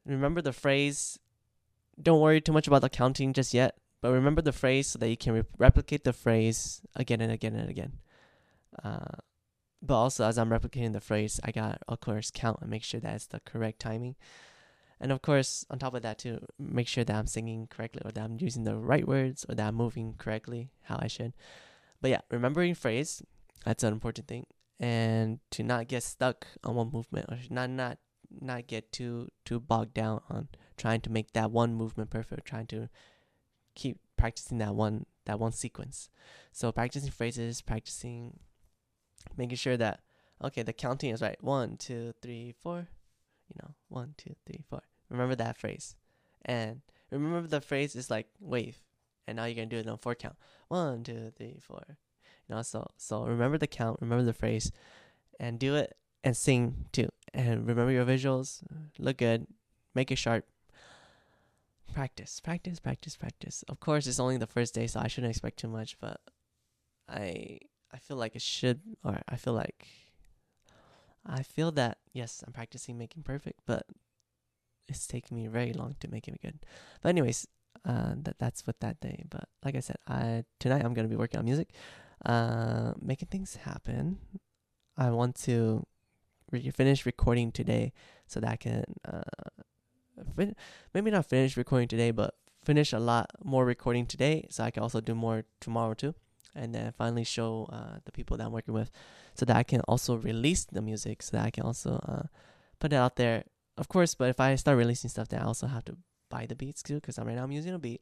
remember 0.05 0.41
the 0.41 0.53
phrase. 0.53 1.19
Don't 1.99 2.21
worry 2.21 2.41
too 2.41 2.51
much 2.51 2.67
about 2.67 2.81
the 2.81 2.89
counting 2.89 3.33
just 3.33 3.53
yet, 3.53 3.77
but 4.01 4.11
remember 4.11 4.41
the 4.41 4.51
phrase 4.51 4.87
so 4.87 4.99
that 4.99 5.09
you 5.09 5.17
can 5.17 5.33
re- 5.33 5.43
replicate 5.57 6.03
the 6.03 6.13
phrase 6.13 6.81
again 6.95 7.21
and 7.21 7.31
again 7.31 7.55
and 7.55 7.69
again. 7.69 7.93
Uh, 8.83 9.17
but 9.81 9.95
also, 9.95 10.25
as 10.25 10.37
I'm 10.37 10.49
replicating 10.49 10.93
the 10.93 11.01
phrase, 11.01 11.39
I 11.43 11.51
got 11.51 11.81
of 11.87 11.99
course 11.99 12.31
count 12.33 12.59
and 12.61 12.69
make 12.69 12.83
sure 12.83 12.99
that 12.99 13.15
it's 13.15 13.27
the 13.27 13.39
correct 13.39 13.79
timing. 13.79 14.15
And 14.99 15.11
of 15.11 15.21
course, 15.21 15.65
on 15.69 15.77
top 15.77 15.93
of 15.93 16.01
that, 16.01 16.17
to 16.19 16.39
make 16.57 16.87
sure 16.87 17.03
that 17.03 17.15
I'm 17.15 17.27
singing 17.27 17.67
correctly 17.67 18.01
or 18.03 18.11
that 18.11 18.23
I'm 18.23 18.37
using 18.39 18.63
the 18.63 18.75
right 18.75 19.07
words 19.07 19.45
or 19.47 19.55
that 19.55 19.67
I'm 19.67 19.75
moving 19.75 20.15
correctly 20.17 20.71
how 20.83 20.97
I 20.99 21.07
should. 21.07 21.33
But 22.01 22.11
yeah, 22.11 22.21
remembering 22.31 22.73
phrase, 22.73 23.21
that's 23.63 23.83
an 23.83 23.93
important 23.93 24.27
thing. 24.27 24.47
And 24.79 25.39
to 25.51 25.63
not 25.63 25.87
get 25.87 26.03
stuck 26.03 26.47
on 26.63 26.75
one 26.75 26.91
movement 26.91 27.27
or 27.29 27.37
not 27.49 27.69
not 27.69 27.97
not 28.41 28.67
get 28.67 28.91
too 28.91 29.29
too 29.45 29.59
bogged 29.59 29.93
down 29.93 30.21
on 30.29 30.49
trying 30.75 31.01
to 31.01 31.11
make 31.11 31.33
that 31.33 31.51
one 31.51 31.75
movement 31.75 32.09
perfect, 32.09 32.47
trying 32.47 32.67
to 32.67 32.89
keep 33.77 33.99
practicing 34.17 34.57
that 34.57 34.75
one 34.75 35.05
that 35.25 35.39
one 35.39 35.53
sequence. 35.53 36.09
So 36.51 36.71
practicing 36.71 37.11
phrases, 37.11 37.61
practicing 37.61 38.39
making 39.37 39.57
sure 39.57 39.77
that 39.77 40.01
okay, 40.43 40.63
the 40.63 40.73
counting 40.73 41.11
is 41.11 41.21
right. 41.21 41.41
One, 41.41 41.77
two, 41.77 42.13
three, 42.21 42.53
four 42.59 42.89
you 43.49 43.55
know, 43.61 43.73
one, 43.89 44.13
two, 44.17 44.35
three, 44.45 44.63
four. 44.69 44.81
Remember 45.09 45.35
that 45.35 45.57
phrase. 45.57 45.95
And 46.45 46.81
remember 47.11 47.47
the 47.47 47.61
phrase 47.61 47.95
is 47.95 48.09
like 48.09 48.27
wave. 48.39 48.77
And 49.27 49.37
now 49.37 49.45
you're 49.45 49.55
gonna 49.55 49.67
do 49.67 49.77
it 49.77 49.87
on 49.87 49.97
four 49.97 50.15
count. 50.15 50.35
One, 50.67 51.03
two, 51.03 51.31
three, 51.37 51.57
four. 51.61 51.83
You 51.87 52.55
know, 52.55 52.61
so 52.61 52.87
so 52.97 53.25
remember 53.25 53.57
the 53.57 53.67
count, 53.67 53.99
remember 54.01 54.23
the 54.23 54.33
phrase, 54.33 54.71
and 55.39 55.59
do 55.59 55.75
it 55.75 55.95
and 56.23 56.35
sing 56.35 56.85
too. 56.91 57.09
And 57.33 57.67
remember 57.67 57.91
your 57.91 58.05
visuals, 58.05 58.61
look 58.99 59.17
good, 59.17 59.47
make 59.93 60.11
it 60.11 60.17
sharp. 60.17 60.45
Practice, 61.93 62.39
practice, 62.39 62.79
practice, 62.79 63.15
practice. 63.17 63.63
Of 63.67 63.79
course 63.79 64.05
it's 64.07 64.19
only 64.19 64.37
the 64.37 64.47
first 64.47 64.75
day, 64.75 64.87
so 64.87 64.99
I 64.99 65.07
shouldn't 65.07 65.31
expect 65.31 65.57
too 65.57 65.67
much, 65.67 65.97
but 65.99 66.19
I 67.09 67.59
I 67.91 67.97
feel 67.97 68.17
like 68.17 68.35
it 68.35 68.41
should 68.41 68.81
or 69.03 69.19
I 69.27 69.35
feel 69.35 69.53
like 69.53 69.87
I 71.25 71.43
feel 71.43 71.71
that 71.71 71.97
yes, 72.13 72.43
I'm 72.45 72.53
practicing 72.53 72.97
making 72.97 73.23
perfect, 73.23 73.61
but 73.65 73.85
it's 74.87 75.07
taking 75.07 75.35
me 75.37 75.47
very 75.47 75.73
long 75.73 75.95
to 75.99 76.07
make 76.07 76.27
it 76.27 76.41
good. 76.41 76.59
But 77.01 77.09
anyways, 77.09 77.47
uh, 77.85 78.13
that 78.23 78.37
that's 78.39 78.65
with 78.67 78.79
that 78.79 78.99
day. 78.99 79.23
But 79.29 79.49
like 79.63 79.75
I 79.75 79.79
said, 79.81 79.97
I 80.07 80.43
tonight 80.59 80.83
I'm 80.85 80.93
gonna 80.93 81.07
be 81.07 81.15
working 81.15 81.39
on 81.39 81.45
music, 81.45 81.69
uh, 82.25 82.93
making 83.01 83.29
things 83.29 83.55
happen. 83.55 84.19
I 84.97 85.09
want 85.11 85.35
to 85.43 85.85
re- 86.51 86.69
finish 86.71 87.05
recording 87.05 87.51
today 87.51 87.93
so 88.27 88.39
that 88.39 88.51
I 88.51 88.55
can 88.55 88.83
uh, 89.05 89.21
fin- 90.35 90.55
maybe 90.93 91.11
not 91.11 91.25
finish 91.25 91.57
recording 91.57 91.87
today, 91.87 92.11
but 92.11 92.35
finish 92.63 92.93
a 92.93 92.99
lot 92.99 93.31
more 93.43 93.65
recording 93.65 94.05
today 94.05 94.45
so 94.49 94.63
I 94.63 94.71
can 94.71 94.83
also 94.83 94.99
do 95.01 95.15
more 95.15 95.43
tomorrow 95.59 95.93
too. 95.93 96.15
And 96.55 96.73
then 96.73 96.91
finally 96.91 97.23
show 97.23 97.69
uh, 97.71 97.99
the 98.05 98.11
people 98.11 98.35
that 98.37 98.45
I'm 98.45 98.51
working 98.51 98.73
with 98.73 98.89
so 99.35 99.45
that 99.45 99.55
I 99.55 99.63
can 99.63 99.81
also 99.81 100.15
release 100.15 100.65
the 100.65 100.81
music 100.81 101.21
so 101.21 101.37
that 101.37 101.45
I 101.45 101.51
can 101.51 101.63
also 101.63 101.99
uh, 102.07 102.27
put 102.79 102.93
it 102.93 102.95
out 102.95 103.15
there. 103.15 103.43
Of 103.77 103.87
course, 103.87 104.15
but 104.15 104.29
if 104.29 104.39
I 104.39 104.55
start 104.55 104.77
releasing 104.77 105.09
stuff, 105.09 105.27
then 105.27 105.41
I 105.41 105.45
also 105.45 105.67
have 105.67 105.85
to 105.85 105.97
buy 106.29 106.45
the 106.47 106.55
beats 106.55 106.81
too 106.81 106.95
because 106.95 107.19
right 107.19 107.35
now 107.35 107.43
I'm 107.43 107.51
using 107.51 107.73
a 107.73 107.79
beat 107.79 108.01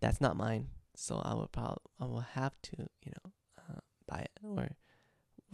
that's 0.00 0.20
not 0.20 0.36
mine. 0.36 0.68
So 0.94 1.20
I 1.24 1.34
will 1.34 1.48
probably 1.48 1.78
I 2.00 2.04
will 2.04 2.26
have 2.34 2.54
to 2.62 2.76
you 2.78 3.12
know 3.12 3.32
uh, 3.58 3.80
buy 4.06 4.20
it 4.20 4.30
or 4.42 4.70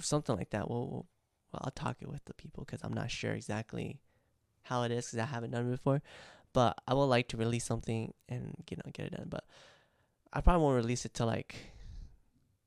something 0.00 0.36
like 0.36 0.50
that. 0.50 0.68
We'll, 0.70 0.88
we'll 0.88 1.06
well 1.52 1.62
I'll 1.64 1.70
talk 1.70 1.98
it 2.00 2.08
with 2.08 2.24
the 2.24 2.34
people 2.34 2.64
because 2.64 2.80
I'm 2.82 2.92
not 2.92 3.10
sure 3.10 3.32
exactly 3.32 4.00
how 4.64 4.82
it 4.82 4.90
is 4.90 5.06
because 5.06 5.18
I 5.20 5.26
haven't 5.26 5.50
done 5.50 5.68
it 5.68 5.70
before. 5.70 6.02
But 6.52 6.78
I 6.86 6.94
would 6.94 7.04
like 7.04 7.28
to 7.28 7.36
release 7.36 7.64
something 7.64 8.12
and 8.28 8.54
you 8.70 8.76
know 8.76 8.90
get 8.92 9.06
it 9.06 9.16
done. 9.16 9.26
But 9.28 9.44
I 10.32 10.40
probably 10.40 10.62
won't 10.62 10.76
release 10.76 11.04
it 11.04 11.14
till 11.14 11.26
like 11.26 11.56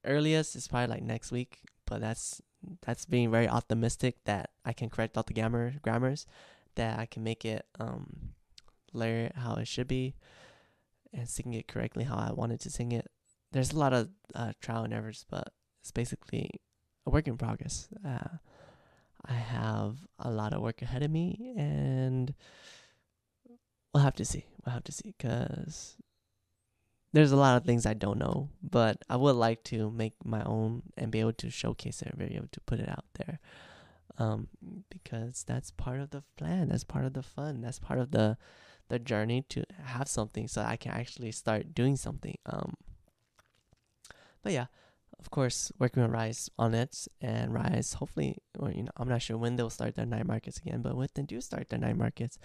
earliest 0.04 0.56
is 0.56 0.68
probably 0.68 0.88
like 0.88 1.04
next 1.04 1.32
week. 1.32 1.60
But 1.86 2.02
that's 2.02 2.42
that's 2.82 3.06
being 3.06 3.32
very 3.32 3.48
optimistic 3.48 4.18
that 4.26 4.50
I 4.66 4.74
can 4.74 4.90
correct 4.90 5.18
all 5.18 5.24
the 5.24 5.34
grammar 5.34 5.74
grammars, 5.82 6.26
that 6.76 7.00
I 7.00 7.06
can 7.06 7.24
make 7.24 7.46
it 7.46 7.66
um 7.80 8.34
layer 8.94 9.32
how 9.36 9.56
it 9.56 9.68
should 9.68 9.88
be, 9.88 10.16
and 11.14 11.30
sing 11.30 11.54
it 11.54 11.68
correctly 11.68 12.04
how 12.04 12.18
I 12.18 12.32
wanted 12.34 12.60
to 12.62 12.70
sing 12.70 12.92
it. 12.92 13.08
There's 13.52 13.72
a 13.72 13.80
lot 13.80 13.94
of 13.94 14.10
uh, 14.36 14.52
trial 14.60 14.84
and 14.84 14.94
errors, 14.94 15.26
but 15.30 15.54
it's 15.82 15.92
basically 15.92 16.50
a 17.06 17.10
work 17.10 17.28
in 17.28 17.38
progress. 17.38 17.88
Uh, 18.06 18.38
I 19.26 19.34
have 19.34 19.98
a 20.20 20.32
lot 20.32 20.54
of 20.54 20.62
work 20.62 20.82
ahead 20.82 21.04
of 21.04 21.12
me, 21.12 21.54
and 21.58 22.34
we'll 23.94 24.04
have 24.04 24.16
to 24.16 24.26
see. 24.26 24.46
We'll 24.66 24.74
have 24.74 24.84
to 24.86 24.92
see 24.92 25.14
because 25.18 25.98
there's 27.14 27.32
a 27.32 27.38
lot 27.38 27.58
of 27.58 27.66
things 27.66 27.86
I 27.86 27.94
don't 27.94 28.20
know, 28.20 28.50
but 28.62 29.02
I 29.10 29.16
would 29.16 29.36
like 29.36 29.64
to 29.66 29.90
make 29.92 30.14
my 30.24 30.44
own 30.44 30.84
and 30.98 31.12
be 31.12 31.20
able 31.20 31.34
to 31.34 31.50
showcase 31.50 32.02
it, 32.02 32.18
be 32.18 32.36
able 32.36 32.50
to 32.52 32.62
put 32.62 32.80
it 32.80 32.90
out 32.90 33.06
there. 33.16 33.40
Um, 34.20 34.48
because 34.90 35.44
that's 35.48 35.72
part 35.72 36.00
of 36.00 36.10
the 36.10 36.24
plan. 36.38 36.70
That's 36.70 36.84
part 36.84 37.06
of 37.06 37.14
the 37.14 37.22
fun. 37.24 37.62
That's 37.62 37.80
part 37.80 38.00
of 38.00 38.12
the 38.12 38.38
the 38.90 39.00
journey 39.00 39.44
to 39.50 39.64
have 39.84 40.08
something 40.08 40.48
so 40.48 40.62
I 40.62 40.78
can 40.78 40.92
actually 40.94 41.32
start 41.32 41.76
doing 41.76 41.98
something. 41.98 42.38
Um, 42.46 42.76
but 44.42 44.54
yeah, 44.54 44.68
of 45.20 45.32
course, 45.32 45.72
working 45.80 46.04
with 46.04 46.12
Rise 46.12 46.50
on 46.58 46.74
it 46.74 47.08
and 47.22 47.54
Rise, 47.54 47.94
hopefully, 47.94 48.38
or 48.60 48.72
you 48.72 48.84
know, 48.84 48.92
I'm 48.98 49.10
not 49.10 49.22
sure 49.22 49.38
when 49.38 49.56
they'll 49.56 49.70
start 49.70 49.96
their 49.96 50.06
night 50.06 50.28
markets 50.28 50.58
again, 50.60 50.82
but 50.82 50.96
when 50.96 51.08
they 51.14 51.24
do 51.24 51.42
start 51.42 51.70
their 51.70 51.80
night 51.80 51.98
markets, 51.98 52.38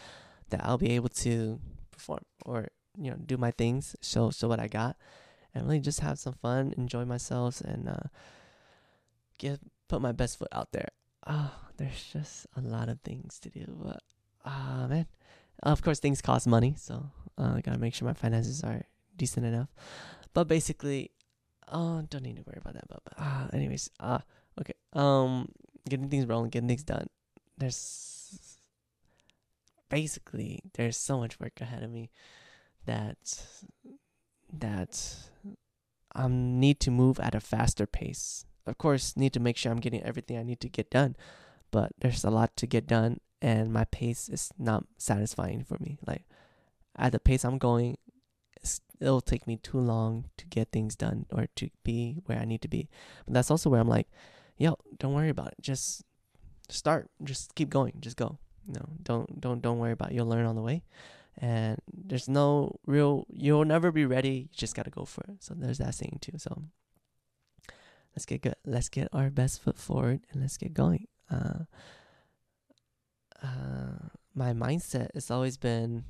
that 0.51 0.65
I'll 0.65 0.79
be 0.79 0.93
able 0.93 1.11
to 1.11 1.61
perform 1.91 2.21
or 2.45 2.69
you 2.97 3.11
know 3.11 3.17
do 3.25 3.37
my 3.37 3.51
things, 3.51 3.97
show 4.01 4.31
show 4.31 4.49
what 4.49 4.61
I 4.61 4.69
got, 4.69 4.97
and 5.55 5.67
really 5.67 5.81
just 5.81 6.01
have 6.01 6.19
some 6.19 6.35
fun, 6.35 6.75
enjoy 6.77 7.05
myself, 7.05 7.61
and 7.61 7.89
uh, 7.89 8.09
get 9.39 9.61
put 9.89 10.01
my 10.01 10.13
best 10.13 10.39
foot 10.39 10.49
out 10.53 10.73
there. 10.73 10.89
Oh, 11.27 11.53
there's 11.77 12.05
just 12.13 12.47
a 12.57 12.61
lot 12.61 12.89
of 12.89 13.01
things 13.01 13.39
to 13.41 13.51
do, 13.51 13.67
but 13.83 14.03
ah 14.45 14.85
oh, 14.85 14.89
man, 14.89 15.07
of 15.63 15.83
course 15.83 16.01
things 16.01 16.23
cost 16.23 16.47
money, 16.47 16.75
so 16.79 17.11
uh, 17.39 17.55
I 17.57 17.61
gotta 17.61 17.79
make 17.79 17.95
sure 17.95 18.09
my 18.09 18.15
finances 18.15 18.65
are 18.65 18.83
decent 19.17 19.47
enough. 19.47 19.69
But 20.35 20.49
basically, 20.49 21.11
Oh, 21.73 22.03
don't 22.09 22.23
need 22.23 22.37
to 22.37 22.43
worry 22.47 22.59
about 22.61 22.75
that. 22.75 22.89
But, 22.89 23.01
but 23.05 23.15
uh, 23.19 23.49
anyways, 23.53 23.91
uh, 23.99 24.19
okay. 24.61 24.75
Um, 24.93 25.49
getting 25.89 26.09
things 26.09 26.27
rolling, 26.27 26.51
getting 26.51 26.69
things 26.69 26.85
done. 26.85 27.07
There's 27.59 28.59
basically 29.89 30.61
there's 30.75 30.97
so 30.97 31.19
much 31.19 31.39
work 31.39 31.61
ahead 31.61 31.83
of 31.83 31.91
me 31.91 32.11
that 32.87 33.45
that 34.53 35.17
I 36.15 36.29
need 36.29 36.79
to 36.81 36.91
move 36.91 37.19
at 37.21 37.35
a 37.35 37.41
faster 37.41 37.87
pace. 37.87 38.45
Of 38.67 38.79
course, 38.79 39.17
need 39.17 39.33
to 39.33 39.41
make 39.41 39.57
sure 39.57 39.73
I'm 39.73 39.81
getting 39.81 40.03
everything 40.03 40.39
I 40.39 40.43
need 40.43 40.61
to 40.61 40.69
get 40.69 40.91
done, 40.91 41.17
but 41.71 41.93
there's 41.99 42.25
a 42.25 42.31
lot 42.31 42.57
to 42.59 42.67
get 42.67 42.87
done, 42.87 43.19
and 43.41 43.73
my 43.73 43.85
pace 43.85 44.29
is 44.29 44.51
not 44.59 44.85
satisfying 44.99 45.65
for 45.65 45.79
me. 45.81 45.99
Like 46.07 46.25
at 46.97 47.13
the 47.13 47.19
pace 47.19 47.45
I'm 47.45 47.59
going, 47.59 47.97
it'll 49.03 49.21
take 49.21 49.47
me 49.47 49.57
too 49.57 49.79
long 49.79 50.27
to 50.37 50.47
get 50.47 50.71
things 50.71 50.95
done 50.95 51.27
or 51.33 51.47
to 51.57 51.69
be 51.83 52.19
where 52.27 52.39
I 52.39 52.45
need 52.45 52.63
to 52.63 52.69
be. 52.69 52.89
But 53.27 53.35
that's 53.35 53.51
also 53.51 53.69
where 53.69 53.81
I'm 53.81 53.89
like, 53.89 54.09
yo, 54.57 54.77
don't 54.99 55.13
worry 55.13 55.29
about 55.29 55.49
it. 55.49 55.57
Just 55.61 56.05
start. 56.69 57.11
Just 57.23 57.55
keep 57.55 57.69
going. 57.69 57.95
Just 58.01 58.17
go. 58.17 58.39
No, 58.67 58.81
don't 59.03 59.41
don't 59.41 59.61
don't 59.61 59.79
worry 59.79 59.93
about 59.93 60.13
it. 60.13 60.15
You'll 60.15 60.29
learn 60.29 60.47
on 60.47 60.55
the 60.55 60.63
way. 60.63 60.85
And 61.39 61.79
there's 61.93 62.29
no 62.29 62.77
real 62.87 63.27
you'll 63.29 63.65
never 63.65 63.91
be 63.91 64.07
ready. 64.07 64.49
You 64.53 64.57
just 64.57 64.77
gotta 64.77 64.91
go 64.91 65.05
for 65.05 65.25
it. 65.29 65.43
So 65.43 65.55
there's 65.55 65.79
that 65.79 65.95
saying 65.95 66.19
too. 66.21 66.39
So 66.39 66.63
let's 68.15 68.27
get 68.27 68.43
good. 68.43 68.57
Let's 68.65 68.89
get 68.89 69.09
our 69.13 69.31
best 69.31 69.61
foot 69.63 69.79
forward 69.79 70.21
and 70.31 70.41
let's 70.41 70.57
get 70.57 70.75
going. 70.75 71.09
Uh, 71.31 71.65
uh, 73.43 74.09
my 74.35 74.53
mindset 74.53 75.09
has 75.15 75.31
always 75.31 75.57
been 75.57 76.05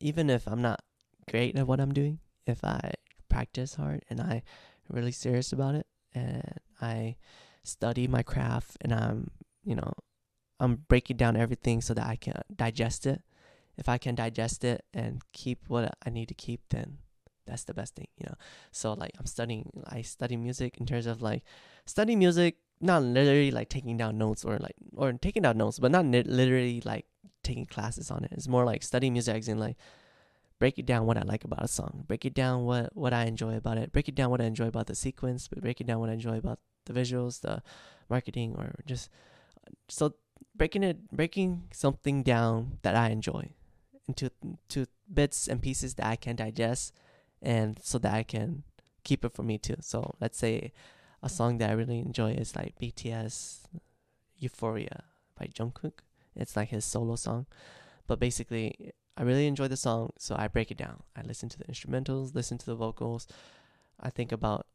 even 0.00 0.30
if 0.30 0.46
I'm 0.46 0.62
not 0.62 0.80
great 1.30 1.56
at 1.56 1.66
what 1.66 1.80
I'm 1.80 1.92
doing, 1.92 2.18
if 2.46 2.64
I 2.64 2.92
practice 3.28 3.74
hard 3.74 4.04
and 4.10 4.20
I 4.20 4.42
really 4.90 5.12
serious 5.12 5.52
about 5.52 5.74
it 5.74 5.86
and 6.14 6.42
I 6.80 7.16
study 7.62 8.08
my 8.08 8.22
craft 8.22 8.76
and 8.80 8.92
I'm, 8.92 9.30
you 9.64 9.74
know, 9.74 9.92
I'm 10.60 10.76
breaking 10.88 11.16
down 11.16 11.36
everything 11.36 11.80
so 11.80 11.94
that 11.94 12.06
I 12.06 12.16
can 12.16 12.42
digest 12.54 13.06
it. 13.06 13.22
If 13.76 13.88
I 13.88 13.98
can 13.98 14.14
digest 14.14 14.64
it 14.64 14.84
and 14.92 15.22
keep 15.32 15.60
what 15.68 15.94
I 16.04 16.10
need 16.10 16.28
to 16.28 16.34
keep, 16.34 16.62
then 16.70 16.98
that's 17.46 17.64
the 17.64 17.74
best 17.74 17.94
thing, 17.94 18.08
you 18.16 18.26
know. 18.28 18.34
So 18.72 18.94
like 18.94 19.12
I'm 19.18 19.26
studying, 19.26 19.70
I 19.86 20.02
study 20.02 20.36
music 20.36 20.78
in 20.78 20.86
terms 20.86 21.06
of 21.06 21.22
like 21.22 21.44
studying 21.86 22.18
music, 22.18 22.56
not 22.80 23.02
literally 23.02 23.50
like 23.50 23.68
taking 23.68 23.96
down 23.96 24.18
notes 24.18 24.44
or 24.44 24.58
like 24.58 24.74
or 24.96 25.12
taking 25.12 25.42
down 25.42 25.58
notes, 25.58 25.78
but 25.78 25.92
not 25.92 26.04
literally 26.06 26.82
like 26.84 27.06
taking 27.42 27.66
classes 27.66 28.10
on 28.10 28.24
it. 28.24 28.32
It's 28.32 28.48
more 28.48 28.64
like 28.64 28.82
studying 28.82 29.12
music 29.12 29.36
as 29.36 29.48
in 29.48 29.58
like 29.58 29.76
break 30.58 30.78
it 30.78 30.86
down 30.86 31.06
what 31.06 31.16
I 31.16 31.22
like 31.22 31.44
about 31.44 31.64
a 31.64 31.68
song, 31.68 32.04
break 32.06 32.24
it 32.24 32.34
down 32.34 32.64
what 32.64 32.94
what 32.96 33.12
I 33.12 33.24
enjoy 33.24 33.56
about 33.56 33.78
it, 33.78 33.92
break 33.92 34.08
it 34.08 34.14
down 34.14 34.30
what 34.30 34.40
I 34.40 34.44
enjoy 34.44 34.66
about 34.66 34.86
the 34.86 34.94
sequence, 34.94 35.48
but 35.48 35.60
break 35.60 35.80
it 35.80 35.86
down 35.86 36.00
what 36.00 36.10
I 36.10 36.14
enjoy 36.14 36.36
about 36.38 36.58
the 36.86 36.92
visuals, 36.92 37.40
the 37.40 37.62
marketing, 38.08 38.54
or 38.56 38.74
just 38.86 39.10
so 39.88 40.14
breaking 40.56 40.82
it 40.82 41.10
breaking 41.10 41.64
something 41.72 42.22
down 42.22 42.78
that 42.82 42.96
I 42.96 43.10
enjoy 43.10 43.50
into 44.06 44.30
to 44.68 44.86
bits 45.12 45.48
and 45.48 45.62
pieces 45.62 45.94
that 45.94 46.06
I 46.06 46.16
can 46.16 46.36
digest 46.36 46.94
and 47.42 47.78
so 47.82 47.98
that 47.98 48.12
I 48.12 48.22
can 48.22 48.64
keep 49.04 49.24
it 49.24 49.34
for 49.34 49.42
me 49.42 49.58
too. 49.58 49.76
So 49.80 50.14
let's 50.20 50.38
say 50.38 50.72
a 51.22 51.28
song 51.28 51.58
that 51.58 51.70
I 51.70 51.74
really 51.74 51.98
enjoy 52.00 52.32
is 52.32 52.56
like 52.56 52.74
BTS 52.80 53.60
Euphoria 54.38 55.04
by 55.38 55.46
Jungkook. 55.46 56.00
It's 56.34 56.56
like 56.56 56.68
his 56.68 56.84
solo 56.84 57.16
song. 57.16 57.46
But 58.06 58.20
basically 58.20 58.92
I 59.18 59.22
really 59.24 59.48
enjoy 59.48 59.66
the 59.66 59.76
song, 59.76 60.12
so 60.16 60.36
I 60.38 60.46
break 60.46 60.70
it 60.70 60.78
down. 60.78 61.02
I 61.16 61.22
listen 61.22 61.48
to 61.48 61.58
the 61.58 61.64
instrumentals, 61.64 62.36
listen 62.36 62.56
to 62.58 62.66
the 62.66 62.76
vocals. 62.76 63.26
I 63.98 64.10
think 64.10 64.30
about 64.30 64.66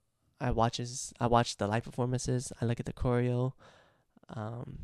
I 0.41 0.51
watches 0.51 1.13
I 1.21 1.27
watch 1.27 1.55
the 1.55 1.65
live 1.65 1.85
performances. 1.85 2.51
I 2.61 2.65
look 2.65 2.81
at 2.81 2.85
the 2.85 2.91
choreo. 2.91 3.53
Um, 4.27 4.79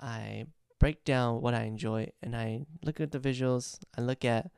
I 0.00 0.46
break 0.78 1.04
down 1.04 1.40
what 1.40 1.54
I 1.54 1.64
enjoy, 1.64 2.12
and 2.22 2.36
I 2.36 2.66
look 2.84 3.00
at 3.00 3.10
the 3.10 3.18
visuals. 3.18 3.80
I 3.98 4.02
look 4.02 4.24
at 4.24 4.52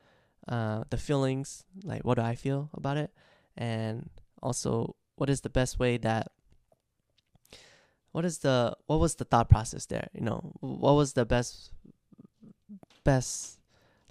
uh, 0.47 0.83
the 0.91 0.97
feelings, 0.97 1.63
like 1.83 2.05
what 2.05 2.15
do 2.15 2.21
I 2.21 2.35
feel 2.35 2.69
about 2.75 2.97
it, 2.97 3.11
and 3.57 4.11
also 4.43 4.95
what 5.15 5.31
is 5.31 5.41
the 5.41 5.49
best 5.49 5.79
way 5.79 5.97
that 5.97 6.27
what 8.11 8.23
is 8.23 8.39
the 8.39 8.75
what 8.85 8.99
was 8.99 9.15
the 9.15 9.25
thought 9.25 9.49
process 9.49 9.85
there 9.85 10.07
you 10.13 10.21
know 10.21 10.53
what 10.61 10.93
was 10.93 11.13
the 11.13 11.25
best 11.25 11.71
best 13.03 13.58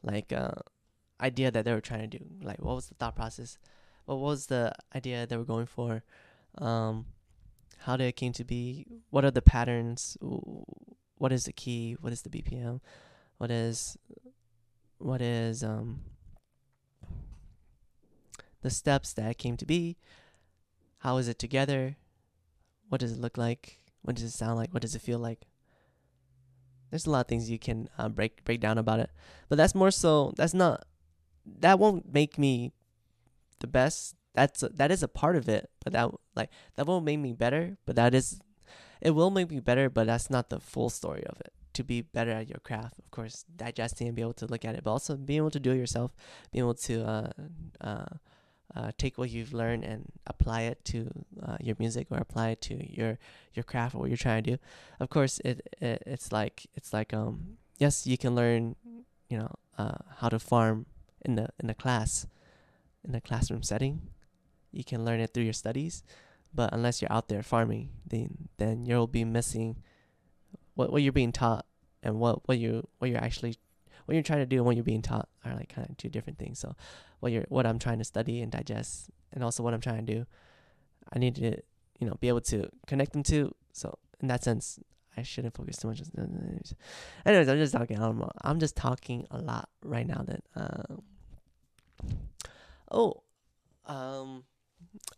like 0.03 0.33
uh, 0.33 0.53
idea 1.21 1.51
that 1.51 1.65
they 1.65 1.73
were 1.73 1.81
trying 1.81 2.09
to 2.11 2.19
do. 2.19 2.25
Like, 2.43 2.59
what 2.59 2.75
was 2.75 2.89
the 2.89 2.95
thought 2.95 3.17
process? 3.17 3.59
What 4.07 4.19
was 4.19 4.47
the 4.47 4.73
idea 4.95 5.27
they 5.27 5.37
were 5.37 5.45
going 5.45 5.67
for? 5.67 6.03
Um, 6.57 7.07
how 7.79 7.97
did 7.97 8.07
it 8.07 8.17
came 8.17 8.33
to 8.35 8.45
be? 8.45 8.87
What 9.11 9.25
are 9.25 9.31
the 9.31 9.43
patterns? 9.43 10.17
What 10.21 11.33
is 11.33 11.45
the 11.45 11.53
key? 11.53 11.97
What 12.01 12.13
is 12.13 12.23
the 12.23 12.31
BPM? 12.31 12.81
What 13.39 13.51
is 13.51 13.97
what 14.99 15.23
is 15.23 15.63
um 15.63 16.01
the 18.63 18.71
steps 18.71 19.13
that 19.15 19.39
came 19.39 19.57
to 19.57 19.67
be? 19.67 19.97
How 20.99 21.17
is 21.19 21.29
it 21.29 21.39
together? 21.39 21.97
What 22.89 23.01
does 23.01 23.13
it 23.13 23.21
look 23.21 23.37
like? 23.37 23.79
What 24.03 24.17
does 24.17 24.25
it 24.25 24.33
sound 24.33 24.57
like? 24.57 24.73
What 24.73 24.83
does 24.83 24.95
it 24.95 25.03
feel 25.03 25.19
like? 25.19 25.48
There's 26.91 27.07
a 27.07 27.11
lot 27.11 27.21
of 27.21 27.27
things 27.29 27.51
you 27.51 27.59
can 27.59 27.89
uh, 27.99 28.09
break 28.09 28.45
break 28.45 28.61
down 28.61 28.79
about 28.79 29.01
it 29.01 29.11
but 29.49 29.57
that's 29.57 29.75
more 29.75 29.91
so 29.91 30.33
that's 30.37 30.55
not 30.55 30.85
that 31.61 31.79
won't 31.79 32.13
make 32.13 32.39
me 32.39 32.73
the 33.61 33.67
best. 33.67 34.15
That's 34.35 34.63
a, 34.63 34.69
that 34.71 34.91
is 34.91 35.03
a 35.03 35.09
part 35.09 35.37
of 35.37 35.49
it, 35.49 35.71
but 35.83 35.93
that 35.93 36.11
like 36.37 36.51
that 36.77 36.87
won't 36.87 37.05
make 37.05 37.19
me 37.19 37.33
better. 37.33 37.77
But 37.87 37.97
that 37.97 38.15
is, 38.15 38.41
it 39.01 39.11
will 39.13 39.31
make 39.31 39.51
me 39.51 39.61
better. 39.61 39.89
But 39.91 40.07
that's 40.07 40.31
not 40.31 40.51
the 40.51 40.61
full 40.61 40.91
story 40.91 41.25
of 41.25 41.41
it. 41.41 41.53
To 41.75 41.85
be 41.85 42.03
better 42.03 42.33
at 42.33 42.49
your 42.49 42.59
craft, 42.59 42.99
of 42.99 43.11
course, 43.11 43.45
digesting 43.55 44.09
and 44.09 44.17
be 44.17 44.23
able 44.23 44.35
to 44.35 44.47
look 44.47 44.65
at 44.65 44.75
it, 44.75 44.83
but 44.85 44.91
also 44.91 45.17
being 45.17 45.39
able 45.39 45.51
to 45.51 45.61
do 45.61 45.73
it 45.73 45.77
yourself, 45.77 46.13
being 46.53 46.65
able 46.65 46.75
to 46.75 47.05
uh, 47.05 47.31
uh, 47.81 48.07
uh, 48.77 48.93
take 48.99 49.19
what 49.19 49.31
you've 49.31 49.53
learned 49.53 49.85
and 49.85 50.13
apply 50.27 50.63
it 50.63 50.85
to 50.85 51.11
uh, 51.43 51.57
your 51.61 51.77
music 51.79 52.09
or 52.11 52.19
apply 52.19 52.51
it 52.51 52.61
to 52.63 52.75
your 52.93 53.19
your 53.55 53.63
craft 53.63 53.95
or 53.95 53.99
what 53.99 54.11
you're 54.11 54.17
trying 54.17 54.43
to 54.45 54.51
do. 54.53 54.59
Of 55.01 55.09
course, 55.09 55.41
it, 55.45 55.67
it 55.81 56.03
it's 56.07 56.33
like 56.33 56.67
it's 56.75 56.93
like 56.93 57.15
um 57.15 57.57
yes, 57.79 58.07
you 58.07 58.19
can 58.19 58.35
learn, 58.35 58.77
you 59.29 59.39
know, 59.39 59.55
uh, 59.79 59.99
how 60.19 60.29
to 60.29 60.39
farm 60.39 60.87
in 61.25 61.37
the 61.37 61.49
in 61.61 61.67
the 61.67 61.75
class, 61.75 62.27
in 63.05 63.13
the 63.13 63.21
classroom 63.21 63.63
setting. 63.63 64.03
You 64.71 64.85
can 64.85 65.05
learn 65.05 65.21
it 65.21 65.33
through 65.33 65.45
your 65.45 65.55
studies, 65.55 66.03
but 66.55 66.73
unless 66.73 67.01
you're 67.01 67.13
out 67.13 67.29
there 67.29 67.43
farming, 67.43 67.91
then 68.07 68.49
then 68.59 68.85
you'll 68.85 69.07
be 69.07 69.25
missing 69.25 69.77
what 70.75 70.93
what 70.93 71.03
you're 71.03 71.13
being 71.13 71.33
taught 71.33 71.65
and 72.03 72.21
what 72.21 72.47
what 72.47 72.59
you 72.59 72.87
what 72.99 73.11
you're 73.11 73.25
actually 73.25 73.57
what 74.09 74.15
you're 74.15 74.23
trying 74.23 74.39
to 74.39 74.47
do 74.47 74.57
and 74.57 74.65
what 74.65 74.75
you're 74.75 74.83
being 74.83 75.03
taught 75.03 75.29
are 75.45 75.55
like 75.55 75.69
kind 75.69 75.87
of 75.87 75.95
two 75.99 76.09
different 76.09 76.39
things. 76.39 76.59
So 76.59 76.75
what 77.21 77.31
you're 77.31 77.45
what 77.51 77.67
I'm 77.67 77.79
trying 77.79 77.99
to 77.99 78.05
study 78.05 78.41
and 78.41 78.51
digest 78.51 79.11
and 79.35 79.45
also 79.45 79.63
what 79.63 79.75
I'm 79.75 79.83
trying 79.83 80.07
to 80.07 80.15
do, 80.15 80.27
I 81.13 81.19
need 81.19 81.35
to 81.35 81.59
you 81.99 82.07
know 82.07 82.15
be 82.19 82.29
able 82.29 82.41
to 82.41 82.71
connect 82.87 83.13
them 83.13 83.23
to. 83.25 83.55
So 83.75 83.99
in 84.19 84.29
that 84.29 84.43
sense, 84.43 84.81
I 85.15 85.23
shouldn't 85.23 85.55
focus 85.55 85.77
too 85.77 85.89
much. 85.89 86.01
Anyways, 87.27 87.49
I'm 87.51 87.59
just 87.59 87.75
talking. 87.75 88.03
I'm, 88.03 88.25
I'm 88.41 88.59
just 88.59 88.77
talking 88.77 89.27
a 89.31 89.37
lot 89.37 89.69
right 89.85 90.07
now. 90.07 90.25
That 90.27 90.43
um, 90.57 91.03
oh, 92.91 93.25
um, 93.85 94.45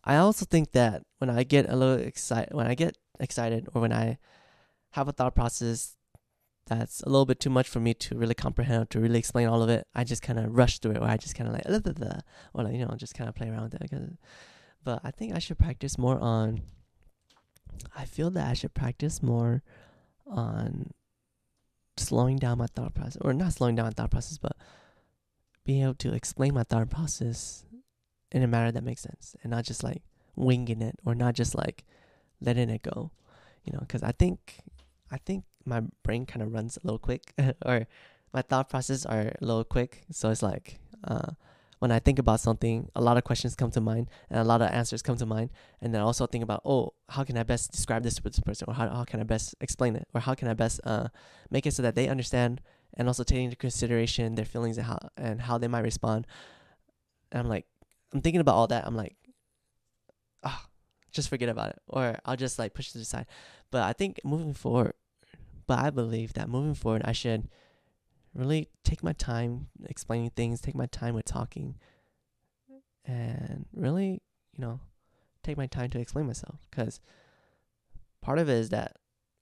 I 0.02 0.16
also 0.16 0.44
think 0.46 0.72
that 0.72 1.04
when 1.18 1.30
I 1.30 1.44
get 1.44 1.70
a 1.70 1.76
little 1.76 2.04
excited, 2.04 2.52
when 2.54 2.66
I 2.66 2.74
get 2.74 2.98
excited, 3.20 3.68
or 3.72 3.82
when 3.82 3.92
I 3.92 4.18
have 4.90 5.06
a 5.06 5.12
thought 5.12 5.36
process 5.36 5.94
that's 6.70 7.02
a 7.02 7.08
little 7.08 7.26
bit 7.26 7.40
too 7.40 7.50
much 7.50 7.68
for 7.68 7.80
me 7.80 7.92
to 7.94 8.16
really 8.16 8.34
comprehend 8.34 8.82
or 8.82 8.86
to 8.86 9.00
really 9.00 9.18
explain 9.18 9.48
all 9.48 9.62
of 9.62 9.68
it, 9.68 9.88
I 9.92 10.04
just 10.04 10.22
kind 10.22 10.38
of 10.38 10.56
rush 10.56 10.78
through 10.78 10.92
it, 10.92 10.98
or 10.98 11.08
I 11.08 11.16
just 11.16 11.34
kind 11.34 11.48
of 11.48 11.54
like, 11.54 11.64
blah, 11.64 11.80
blah, 11.80 11.92
blah, 11.92 12.20
or 12.54 12.64
like, 12.64 12.74
you 12.74 12.86
know, 12.86 12.94
just 12.96 13.14
kind 13.14 13.28
of 13.28 13.34
play 13.34 13.50
around 13.50 13.72
with 13.72 13.82
it. 13.82 14.18
But 14.84 15.00
I 15.02 15.10
think 15.10 15.34
I 15.34 15.40
should 15.40 15.58
practice 15.58 15.98
more 15.98 16.18
on. 16.18 16.62
I 17.96 18.04
feel 18.04 18.30
that 18.30 18.46
I 18.46 18.54
should 18.54 18.72
practice 18.72 19.22
more 19.22 19.62
on 20.26 20.92
slowing 21.96 22.36
down 22.36 22.58
my 22.58 22.66
thought 22.66 22.94
process, 22.94 23.18
or 23.20 23.34
not 23.34 23.52
slowing 23.52 23.74
down 23.74 23.86
my 23.86 23.92
thought 23.92 24.12
process, 24.12 24.38
but 24.38 24.56
being 25.64 25.82
able 25.82 25.94
to 25.94 26.14
explain 26.14 26.54
my 26.54 26.62
thought 26.62 26.88
process 26.88 27.64
in 28.30 28.42
a 28.42 28.46
manner 28.46 28.70
that 28.70 28.84
makes 28.84 29.02
sense 29.02 29.34
and 29.42 29.50
not 29.50 29.64
just 29.64 29.82
like 29.82 30.02
winging 30.36 30.80
it 30.80 30.96
or 31.04 31.16
not 31.16 31.34
just 31.34 31.54
like 31.56 31.84
letting 32.40 32.70
it 32.70 32.82
go, 32.82 33.10
you 33.64 33.72
know, 33.72 33.80
because 33.80 34.02
I 34.04 34.12
think, 34.12 34.60
I 35.10 35.18
think 35.18 35.44
my 35.64 35.82
brain 36.02 36.26
kind 36.26 36.42
of 36.42 36.52
runs 36.52 36.76
a 36.76 36.86
little 36.86 36.98
quick 36.98 37.32
or 37.66 37.86
my 38.32 38.42
thought 38.42 38.68
process 38.68 39.04
are 39.04 39.32
a 39.40 39.44
little 39.44 39.64
quick. 39.64 40.02
So 40.10 40.30
it's 40.30 40.42
like, 40.42 40.78
uh, 41.04 41.32
when 41.80 41.90
I 41.90 41.98
think 41.98 42.18
about 42.18 42.40
something, 42.40 42.90
a 42.94 43.00
lot 43.00 43.16
of 43.16 43.24
questions 43.24 43.54
come 43.54 43.70
to 43.72 43.80
mind 43.80 44.08
and 44.28 44.38
a 44.38 44.44
lot 44.44 44.60
of 44.60 44.70
answers 44.70 45.02
come 45.02 45.16
to 45.16 45.26
mind. 45.26 45.50
And 45.80 45.94
then 45.94 46.02
also 46.02 46.26
think 46.26 46.44
about, 46.44 46.60
oh, 46.64 46.92
how 47.08 47.24
can 47.24 47.38
I 47.38 47.42
best 47.42 47.72
describe 47.72 48.02
this 48.02 48.14
to 48.16 48.22
this 48.22 48.38
person? 48.40 48.66
Or 48.68 48.74
how, 48.74 48.88
how 48.88 49.04
can 49.04 49.18
I 49.18 49.24
best 49.24 49.54
explain 49.60 49.96
it? 49.96 50.06
Or 50.14 50.20
how 50.20 50.34
can 50.34 50.46
I 50.46 50.54
best 50.54 50.80
uh, 50.84 51.08
make 51.50 51.66
it 51.66 51.72
so 51.72 51.82
that 51.82 51.94
they 51.94 52.08
understand 52.08 52.60
and 52.94 53.08
also 53.08 53.24
take 53.24 53.38
into 53.38 53.56
consideration 53.56 54.34
their 54.34 54.44
feelings 54.44 54.76
and 54.76 54.86
how, 54.86 54.98
and 55.16 55.40
how 55.40 55.58
they 55.58 55.68
might 55.68 55.80
respond. 55.80 56.26
And 57.32 57.40
I'm 57.40 57.48
like, 57.48 57.66
I'm 58.12 58.20
thinking 58.20 58.40
about 58.40 58.56
all 58.56 58.66
that. 58.66 58.86
I'm 58.86 58.96
like, 58.96 59.16
ah, 60.44 60.62
oh, 60.62 60.68
just 61.12 61.30
forget 61.30 61.48
about 61.48 61.70
it. 61.70 61.78
Or 61.88 62.18
I'll 62.26 62.36
just 62.36 62.58
like 62.58 62.74
push 62.74 62.94
it 62.94 63.00
aside. 63.00 63.26
But 63.70 63.84
I 63.84 63.94
think 63.94 64.20
moving 64.22 64.52
forward, 64.52 64.92
but 65.70 65.78
I 65.78 65.90
believe 65.90 66.32
that 66.32 66.48
moving 66.48 66.74
forward, 66.74 67.02
I 67.04 67.12
should 67.12 67.46
really 68.34 68.70
take 68.82 69.04
my 69.04 69.12
time 69.12 69.68
explaining 69.84 70.30
things, 70.30 70.60
take 70.60 70.74
my 70.74 70.86
time 70.86 71.14
with 71.14 71.26
talking, 71.26 71.76
and 73.04 73.66
really, 73.72 74.20
you 74.52 74.58
know, 74.58 74.80
take 75.44 75.56
my 75.56 75.68
time 75.68 75.88
to 75.90 76.00
explain 76.00 76.26
myself. 76.26 76.56
Because 76.68 76.98
part 78.20 78.40
of 78.40 78.48
it 78.48 78.54
is 78.54 78.70
that 78.70 78.96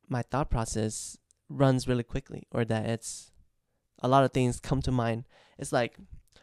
my 0.06 0.20
thought 0.20 0.50
process 0.50 1.16
runs 1.48 1.88
really 1.88 2.02
quickly, 2.02 2.42
or 2.52 2.62
that 2.66 2.84
it's 2.84 3.32
a 4.02 4.06
lot 4.06 4.22
of 4.22 4.32
things 4.32 4.60
come 4.60 4.82
to 4.82 4.92
mind. 4.92 5.24
It's 5.58 5.72
like 5.72 5.96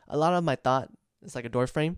a 0.07 0.17
lot 0.17 0.33
of 0.33 0.43
my 0.43 0.55
thought, 0.55 0.89
it's 1.21 1.35
like 1.35 1.45
a 1.45 1.49
door 1.49 1.67
frame. 1.67 1.97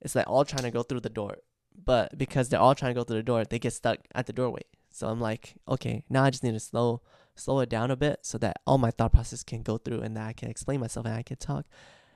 It's 0.00 0.14
like 0.14 0.28
all 0.28 0.44
trying 0.44 0.62
to 0.62 0.70
go 0.70 0.84
through 0.84 1.00
the 1.00 1.10
door. 1.10 1.38
But 1.84 2.16
because 2.16 2.48
they're 2.48 2.60
all 2.60 2.76
trying 2.76 2.94
to 2.94 3.00
go 3.00 3.02
through 3.02 3.16
the 3.16 3.24
door, 3.24 3.44
they 3.44 3.58
get 3.58 3.72
stuck 3.72 3.98
at 4.14 4.26
the 4.26 4.32
doorway. 4.32 4.62
So 4.98 5.08
I'm 5.08 5.20
like, 5.20 5.54
okay, 5.68 6.04
now 6.10 6.24
I 6.24 6.30
just 6.30 6.42
need 6.42 6.54
to 6.54 6.60
slow 6.60 7.02
slow 7.36 7.60
it 7.60 7.68
down 7.68 7.92
a 7.92 7.96
bit 7.96 8.18
so 8.22 8.36
that 8.36 8.56
all 8.66 8.78
my 8.78 8.90
thought 8.90 9.12
process 9.12 9.44
can 9.44 9.62
go 9.62 9.78
through 9.78 10.00
and 10.00 10.16
that 10.16 10.26
I 10.26 10.32
can 10.32 10.50
explain 10.50 10.80
myself 10.80 11.06
and 11.06 11.14
I 11.14 11.22
can 11.22 11.36
talk 11.36 11.66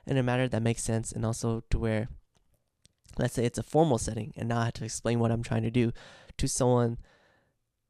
in 0.05 0.17
a 0.17 0.23
manner 0.23 0.49
that 0.49 0.61
makes 0.61 0.83
sense 0.83 1.13
and 1.13 1.25
also 1.25 1.63
to 1.69 1.79
where 1.79 2.09
let's 3.17 3.35
say 3.35 3.45
it's 3.45 3.57
a 3.57 3.63
formal 3.63 3.97
setting 3.97 4.33
and 4.35 4.49
now 4.49 4.59
I 4.59 4.65
have 4.65 4.73
to 4.73 4.83
explain 4.83 5.19
what 5.19 5.31
I'm 5.31 5.41
trying 5.41 5.63
to 5.63 5.71
do 5.71 5.93
to 6.37 6.47
someone 6.49 6.97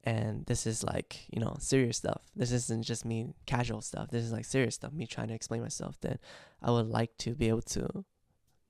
and 0.04 0.46
this 0.46 0.68
is 0.68 0.84
like, 0.84 1.26
you 1.32 1.40
know, 1.40 1.56
serious 1.60 1.98
stuff. 1.98 2.22
This 2.36 2.52
isn't 2.52 2.84
just 2.84 3.04
me 3.04 3.34
casual 3.46 3.82
stuff. 3.82 4.12
This 4.12 4.24
is 4.24 4.32
like 4.34 4.46
serious 4.46 4.76
stuff, 4.76 4.94
me 4.94 5.08
trying 5.08 5.30
to 5.30 5.34
explain 5.34 5.62
myself, 5.62 5.98
then 6.02 6.20
I 6.62 6.70
would 6.70 6.88
like 6.88 7.18
to 7.20 7.34
be 7.34 7.48
able 7.48 7.62
to, 7.62 8.06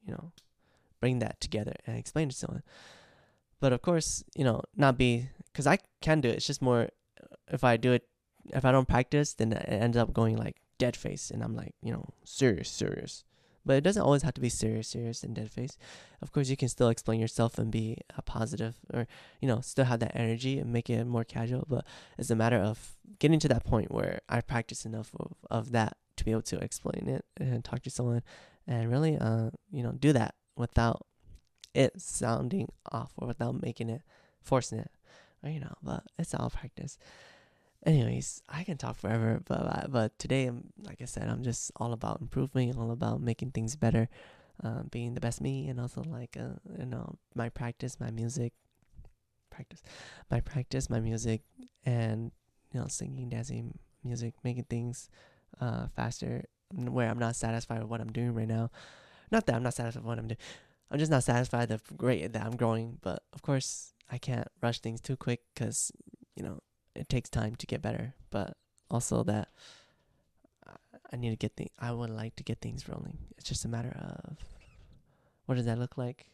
you 0.05 0.11
know, 0.11 0.31
bring 1.01 1.19
that 1.19 1.41
together 1.41 1.73
and 1.85 1.97
explain 1.97 2.29
to 2.29 2.35
someone. 2.35 2.63
But 3.59 3.73
of 3.73 3.81
course, 3.81 4.23
you 4.35 4.43
know, 4.43 4.61
not 4.75 4.97
be 4.97 5.29
because 5.51 5.67
I 5.67 5.77
can 6.01 6.21
do 6.21 6.29
it. 6.29 6.35
It's 6.35 6.47
just 6.47 6.61
more 6.61 6.89
if 7.51 7.63
I 7.63 7.77
do 7.77 7.93
it 7.93 8.07
if 8.51 8.65
I 8.65 8.71
don't 8.71 8.87
practice, 8.87 9.33
then 9.33 9.53
it 9.53 9.65
ends 9.69 9.97
up 9.97 10.13
going 10.13 10.37
like 10.37 10.57
dead 10.77 10.95
face, 10.95 11.31
and 11.31 11.43
I'm 11.43 11.55
like, 11.55 11.75
you 11.81 11.91
know, 11.91 12.09
serious, 12.25 12.69
serious. 12.69 13.23
But 13.65 13.77
it 13.77 13.81
doesn't 13.81 14.01
always 14.01 14.23
have 14.23 14.33
to 14.33 14.41
be 14.41 14.49
serious, 14.49 14.89
serious, 14.89 15.23
and 15.23 15.33
dead 15.33 15.49
face. 15.49 15.77
Of 16.21 16.33
course, 16.33 16.49
you 16.49 16.57
can 16.57 16.67
still 16.67 16.89
explain 16.89 17.21
yourself 17.21 17.57
and 17.57 17.71
be 17.71 17.97
a 18.17 18.21
positive, 18.21 18.75
or 18.93 19.07
you 19.39 19.47
know, 19.47 19.61
still 19.61 19.85
have 19.85 20.01
that 20.01 20.15
energy 20.15 20.59
and 20.59 20.73
make 20.73 20.89
it 20.89 21.05
more 21.05 21.23
casual. 21.23 21.65
But 21.69 21.85
it's 22.17 22.29
a 22.29 22.35
matter 22.35 22.57
of 22.57 22.97
getting 23.19 23.39
to 23.39 23.47
that 23.47 23.63
point 23.63 23.91
where 23.91 24.19
I 24.27 24.41
practice 24.41 24.85
enough 24.85 25.11
of, 25.17 25.33
of 25.49 25.71
that 25.71 25.95
to 26.17 26.25
be 26.25 26.31
able 26.31 26.41
to 26.43 26.59
explain 26.59 27.07
it 27.07 27.23
and 27.37 27.63
talk 27.63 27.81
to 27.83 27.89
someone, 27.89 28.23
and 28.67 28.91
really, 28.91 29.17
uh, 29.17 29.51
you 29.71 29.83
know, 29.83 29.93
do 29.93 30.11
that 30.11 30.35
without 30.57 31.05
it 31.73 32.01
sounding 32.01 32.71
awful 32.91 33.27
without 33.27 33.61
making 33.61 33.89
it 33.89 34.01
forcing 34.41 34.79
it, 34.79 34.91
or 35.43 35.49
you 35.49 35.59
know. 35.59 35.75
But 35.81 36.03
it's 36.17 36.33
all 36.33 36.49
practice 36.49 36.97
anyways, 37.85 38.41
I 38.49 38.63
can 38.63 38.77
talk 38.77 38.97
forever, 38.97 39.41
but 39.45 39.91
but 39.91 40.17
today, 40.19 40.45
I'm 40.45 40.71
like 40.83 41.01
I 41.01 41.05
said, 41.05 41.27
I'm 41.27 41.43
just 41.43 41.71
all 41.75 41.93
about 41.93 42.21
improving, 42.21 42.75
all 42.77 42.91
about 42.91 43.21
making 43.21 43.51
things 43.51 43.75
better, 43.75 44.09
uh, 44.63 44.83
being 44.89 45.13
the 45.13 45.21
best 45.21 45.41
me, 45.41 45.67
and 45.67 45.79
also 45.79 46.03
like 46.03 46.37
uh, 46.39 46.59
you 46.79 46.85
know 46.85 47.17
my 47.35 47.49
practice, 47.49 47.99
my 47.99 48.11
music, 48.11 48.53
practice, 49.49 49.81
my 50.31 50.39
practice, 50.39 50.89
my 50.89 50.99
music, 50.99 51.41
and 51.85 52.31
you 52.71 52.79
know 52.79 52.87
singing, 52.87 53.29
dancing, 53.29 53.77
music, 54.03 54.33
making 54.43 54.65
things 54.65 55.09
uh, 55.61 55.87
faster. 55.95 56.45
Where 56.75 57.07
I'm 57.07 57.19
not 57.19 57.35
satisfied 57.35 57.81
with 57.81 57.89
what 57.89 58.01
I'm 58.01 58.11
doing 58.11 58.33
right 58.33 58.47
now. 58.47 58.71
Not 59.31 59.45
that 59.45 59.55
I'm 59.55 59.61
not 59.61 59.75
satisfied 59.75 60.01
with 60.01 60.07
what 60.07 60.17
I'm 60.17 60.27
doing. 60.27 60.39
I'm 60.93 60.99
just 60.99 61.09
not 61.09 61.23
satisfied 61.23 61.69
the 61.69 61.81
great 61.97 62.33
that 62.33 62.45
I'm 62.45 62.55
growing. 62.55 62.99
But 63.01 63.23
of 63.33 63.41
course, 63.41 63.93
I 64.11 64.19
can't 64.19 64.47
rush 64.61 64.79
things 64.79 65.01
too 65.01 65.17
quick 65.17 65.41
because 65.53 65.91
you 66.35 66.43
know 66.43 66.59
it 66.95 67.09
takes 67.09 67.31
time 67.31 67.55
to 67.55 67.65
get 67.65 67.81
better, 67.81 68.13
but 68.29 68.55
also 68.91 69.23
that 69.23 69.49
I 71.11 71.15
need 71.15 71.31
to 71.31 71.35
get 71.35 71.55
things. 71.57 71.71
I 71.79 71.91
would 71.91 72.11
like 72.11 72.35
to 72.35 72.43
get 72.43 72.61
things 72.61 72.87
rolling. 72.87 73.17
It's 73.39 73.49
just 73.49 73.65
a 73.65 73.67
matter 73.67 73.97
of 73.97 74.37
what 75.47 75.55
does 75.55 75.65
that 75.65 75.79
look 75.79 75.97
like. 75.97 76.27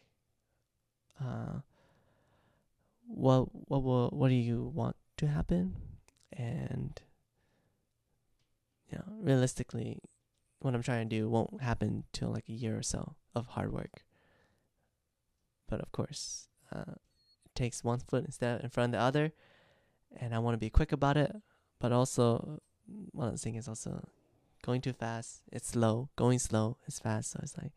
Uh, 1.18 1.60
what 3.06 3.48
what 3.68 3.82
will 3.82 4.10
what 4.10 4.28
do 4.28 4.34
you 4.34 4.70
want 4.74 4.96
to 5.16 5.26
happen, 5.26 5.76
and 6.34 7.00
you 8.92 8.98
know, 8.98 9.04
realistically, 9.20 10.02
what 10.58 10.74
I'm 10.74 10.82
trying 10.82 11.08
to 11.08 11.16
do 11.16 11.30
won't 11.30 11.62
happen 11.62 12.04
till 12.12 12.28
like 12.28 12.48
a 12.50 12.52
year 12.52 12.76
or 12.76 12.82
so 12.82 13.16
of 13.34 13.46
hard 13.46 13.72
work. 13.72 14.04
But 15.70 15.80
of 15.80 15.92
course, 15.92 16.48
uh, 16.74 16.96
it 17.46 17.54
takes 17.54 17.82
one 17.82 18.00
foot 18.00 18.24
instead 18.26 18.60
in 18.60 18.68
front 18.68 18.94
of 18.94 18.98
the 18.98 19.04
other 19.04 19.32
and 20.16 20.34
I 20.34 20.38
want 20.38 20.54
to 20.54 20.58
be 20.58 20.70
quick 20.70 20.92
about 20.92 21.16
it. 21.16 21.34
But 21.78 21.92
also, 21.92 22.60
one 23.12 23.28
of 23.28 23.32
the 23.32 23.38
things 23.38 23.64
is 23.64 23.68
also 23.68 24.06
going 24.62 24.80
too 24.80 24.92
fast. 24.92 25.42
It's 25.52 25.68
slow. 25.68 26.10
Going 26.16 26.38
slow 26.38 26.76
is 26.86 26.98
fast. 26.98 27.30
So 27.30 27.40
it's 27.42 27.56
like 27.56 27.72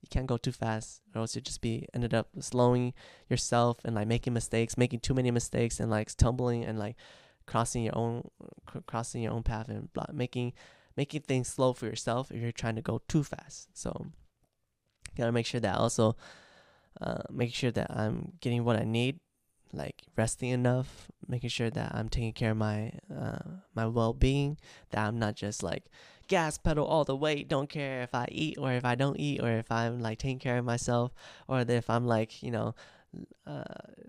you 0.00 0.08
can't 0.10 0.26
go 0.26 0.36
too 0.36 0.52
fast, 0.52 1.02
or 1.14 1.22
else 1.22 1.34
you 1.34 1.40
just 1.40 1.60
be 1.60 1.86
ended 1.94 2.14
up 2.14 2.28
slowing 2.40 2.92
yourself 3.28 3.78
and 3.84 3.94
like 3.94 4.06
making 4.06 4.32
mistakes, 4.32 4.78
making 4.78 5.00
too 5.00 5.14
many 5.14 5.30
mistakes, 5.30 5.80
and 5.80 5.90
like 5.90 6.10
stumbling 6.10 6.64
and 6.64 6.78
like 6.78 6.96
crossing 7.46 7.82
your 7.82 7.96
own 7.96 8.28
crossing 8.86 9.22
your 9.22 9.32
own 9.32 9.42
path 9.42 9.68
and 9.68 9.88
making 10.12 10.52
making 10.96 11.22
things 11.22 11.48
slow 11.48 11.72
for 11.72 11.86
yourself 11.86 12.30
if 12.30 12.40
you're 12.40 12.52
trying 12.52 12.76
to 12.76 12.82
go 12.82 13.00
too 13.08 13.22
fast. 13.22 13.68
So 13.76 13.92
you 14.04 15.18
gotta 15.18 15.32
make 15.32 15.46
sure 15.46 15.60
that 15.60 15.76
also 15.76 16.16
uh, 17.00 17.22
make 17.30 17.54
sure 17.54 17.70
that 17.70 17.90
I'm 17.90 18.32
getting 18.40 18.64
what 18.64 18.76
I 18.76 18.84
need, 18.84 19.20
like 19.72 20.02
resting 20.16 20.50
enough, 20.50 21.10
making 21.26 21.50
sure 21.50 21.70
that 21.70 21.94
I'm 21.94 22.08
taking 22.08 22.32
care 22.32 22.52
of 22.52 22.56
my 22.56 22.92
uh, 23.14 23.38
my 23.74 23.86
well 23.86 24.12
being, 24.12 24.58
that 24.90 25.06
I'm 25.06 25.18
not 25.18 25.34
just 25.34 25.62
like 25.62 25.84
gas 26.28 26.58
pedal 26.58 26.86
all 26.86 27.04
the 27.04 27.16
way, 27.16 27.42
don't 27.42 27.68
care 27.68 28.02
if 28.02 28.14
I 28.14 28.26
eat 28.30 28.56
or 28.58 28.72
if 28.72 28.84
I 28.84 28.94
don't 28.94 29.18
eat 29.18 29.42
or 29.42 29.50
if 29.50 29.70
I'm 29.70 30.00
like 30.00 30.18
taking 30.18 30.38
care 30.38 30.58
of 30.58 30.64
myself 30.64 31.12
or 31.48 31.60
if 31.60 31.90
I'm 31.90 32.06
like 32.06 32.42
you 32.42 32.50
know 32.50 32.74
uh, 33.46 33.62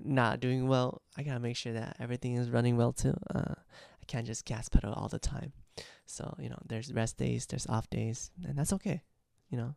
not 0.04 0.40
doing 0.40 0.68
well. 0.68 1.02
I 1.18 1.24
gotta 1.24 1.40
make 1.40 1.56
sure 1.56 1.74
that 1.74 1.98
everything 2.00 2.36
is 2.36 2.50
running 2.50 2.78
well 2.78 2.94
too. 2.94 3.16
Uh, 3.34 3.56
I 3.58 4.06
can't 4.08 4.26
just 4.26 4.46
gas 4.46 4.70
pedal 4.70 4.94
all 4.94 5.08
the 5.08 5.20
time. 5.20 5.54
So 6.06 6.36
you 6.40 6.50
know, 6.50 6.60
there's 6.68 6.94
rest 6.94 7.18
days, 7.18 7.46
there's 7.46 7.68
off 7.68 7.90
days, 7.90 8.32
and 8.48 8.58
that's 8.58 8.74
okay. 8.74 9.02
You 9.50 9.58
know, 9.58 9.76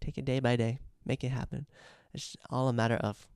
take 0.00 0.18
it 0.18 0.24
day 0.24 0.40
by 0.40 0.56
day, 0.56 0.78
make 1.04 1.24
it 1.24 1.30
happen. 1.30 1.66
It's 2.14 2.36
all 2.50 2.68
a 2.68 2.72
matter 2.72 2.96
of 2.96 3.26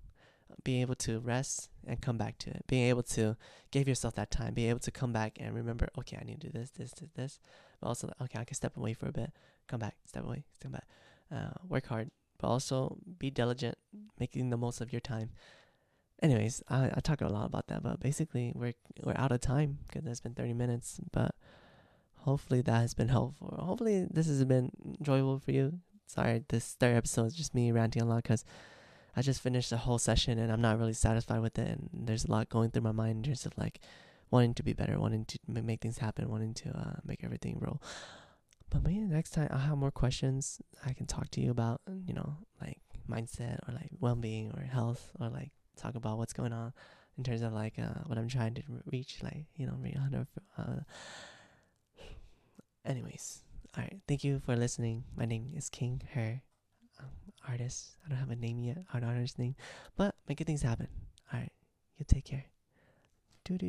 being 0.65 0.81
able 0.81 0.95
to 0.95 1.21
rest 1.21 1.71
and 1.87 2.01
come 2.01 2.17
back 2.17 2.39
to 2.39 2.51
it. 2.51 2.65
Being 2.67 2.89
able 2.89 3.03
to 3.03 3.37
give 3.71 3.89
yourself 3.89 4.15
that 4.15 4.31
time. 4.31 4.55
Being 4.55 4.71
able 4.71 4.81
to 4.81 4.91
come 4.91 5.13
back 5.13 5.39
and 5.41 5.55
remember, 5.55 5.89
okay, 5.99 6.19
I 6.21 6.25
need 6.25 6.41
to 6.43 6.49
do 6.49 6.59
this, 6.59 6.71
this, 6.71 6.93
this, 6.93 7.11
this. 7.15 7.41
But 7.81 7.89
also, 7.89 8.11
okay, 8.23 8.41
I 8.41 8.45
can 8.45 8.55
step 8.55 8.77
away 8.77 8.95
for 8.95 9.09
a 9.09 9.13
bit, 9.13 9.33
come 9.69 9.81
back, 9.81 9.97
step 10.07 10.25
away, 10.25 10.45
step 10.55 10.73
back. 10.73 10.87
Uh, 11.33 11.51
work 11.69 11.87
hard, 11.87 12.11
but 12.39 12.49
also 12.49 12.99
be 13.19 13.31
diligent, 13.31 13.77
making 14.19 14.51
the 14.51 14.57
most 14.57 14.81
of 14.81 14.93
your 14.93 15.01
time. 15.01 15.31
Anyways, 16.23 16.63
I, 16.69 16.91
I 16.95 17.01
talk 17.01 17.21
a 17.21 17.29
lot 17.29 17.47
about 17.47 17.67
that, 17.69 17.83
but 17.83 18.01
basically 18.01 18.53
we're 18.55 18.75
we're 19.03 19.17
out 19.17 19.33
of 19.33 19.41
time 19.41 19.79
because 19.87 20.07
it's 20.07 20.21
been 20.21 20.35
30 20.35 20.55
minutes. 20.55 21.01
But 21.13 21.35
hopefully 22.19 22.63
that 22.63 22.81
has 22.81 22.95
been 22.95 23.09
helpful. 23.09 23.55
Hopefully 23.59 24.07
this 24.11 24.27
has 24.27 24.45
been 24.45 24.71
enjoyable 24.99 25.39
for 25.39 25.53
you. 25.53 25.81
Sorry, 26.07 26.45
this 26.49 26.75
third 26.79 26.97
episode 26.97 27.27
is 27.27 27.35
just 27.35 27.55
me 27.55 27.73
ranting 27.73 28.03
a 28.03 28.05
lot 28.05 28.23
because 28.23 28.45
I 29.17 29.23
just 29.23 29.41
finished 29.41 29.71
the 29.71 29.77
whole 29.77 29.99
session 29.99 30.39
and 30.39 30.53
I'm 30.53 30.61
not 30.61 30.79
really 30.79 30.93
satisfied 30.93 31.41
with 31.41 31.59
it. 31.59 31.67
And 31.69 31.91
there's 31.93 32.25
a 32.25 32.31
lot 32.31 32.49
going 32.49 32.71
through 32.71 32.83
my 32.83 32.93
mind 32.93 33.19
in 33.19 33.23
terms 33.25 33.47
of 33.47 33.57
like 33.59 33.81
wanting 34.31 34.55
to 34.55 34.63
be 34.63 34.73
better, 34.73 34.99
wanting 34.99 35.25
to 35.25 35.39
make 35.47 35.81
things 35.81 35.99
happen, 35.99 36.29
wanting 36.29 36.55
to 36.55 36.71
uh, 36.71 37.01
make 37.05 37.25
everything 37.25 37.59
roll. 37.61 37.83
But 38.71 38.85
maybe 38.85 39.01
next 39.01 39.31
time 39.31 39.49
I'll 39.51 39.59
have 39.59 39.79
more 39.79 39.91
questions 39.91 40.61
I 40.85 40.93
can 40.93 41.07
talk 41.07 41.31
to 41.33 41.41
you 41.41 41.51
about, 41.51 41.81
you 42.07 42.15
know, 42.15 42.37
like 42.61 42.81
mindset 43.09 43.59
or 43.69 43.75
like 43.75 43.91
well 44.01 44.17
being 44.17 44.51
or 44.57 44.63
health 44.63 45.13
or 45.21 45.29
like 45.29 45.51
talk 45.77 45.95
about 45.95 46.19
what's 46.19 46.33
going 46.33 46.53
on 46.53 46.73
in 47.17 47.25
terms 47.25 47.43
of 47.43 47.53
like 47.53 47.79
uh, 47.79 48.03
what 48.07 48.19
I'm 48.19 48.29
trying 48.29 48.55
to 48.55 48.63
reach, 48.91 49.19
like, 49.23 49.47
you 49.57 49.67
know, 49.67 49.77
uh, 50.59 50.81
anyways, 52.85 53.41
all 53.77 53.83
right. 53.83 53.99
Thank 54.09 54.25
you 54.25 54.41
for 54.45 54.57
listening. 54.57 55.05
My 55.17 55.27
name 55.27 55.53
is 55.55 55.69
King 55.69 56.03
Her, 56.15 56.43
um, 56.99 57.11
artist. 57.47 57.97
I 58.05 58.09
don't 58.09 58.19
have 58.19 58.31
a 58.31 58.37
name 58.37 58.63
yet, 58.63 58.79
an 58.93 59.05
artist 59.05 59.39
name, 59.39 59.55
but 59.97 60.15
make 60.29 60.39
good 60.39 60.47
things 60.47 60.63
happen. 60.63 60.89
All 61.33 61.41
right. 61.41 61.53
You 61.99 62.05
take 62.09 62.25
care. 62.25 62.47
Doo 63.45 63.59
doo. 63.59 63.65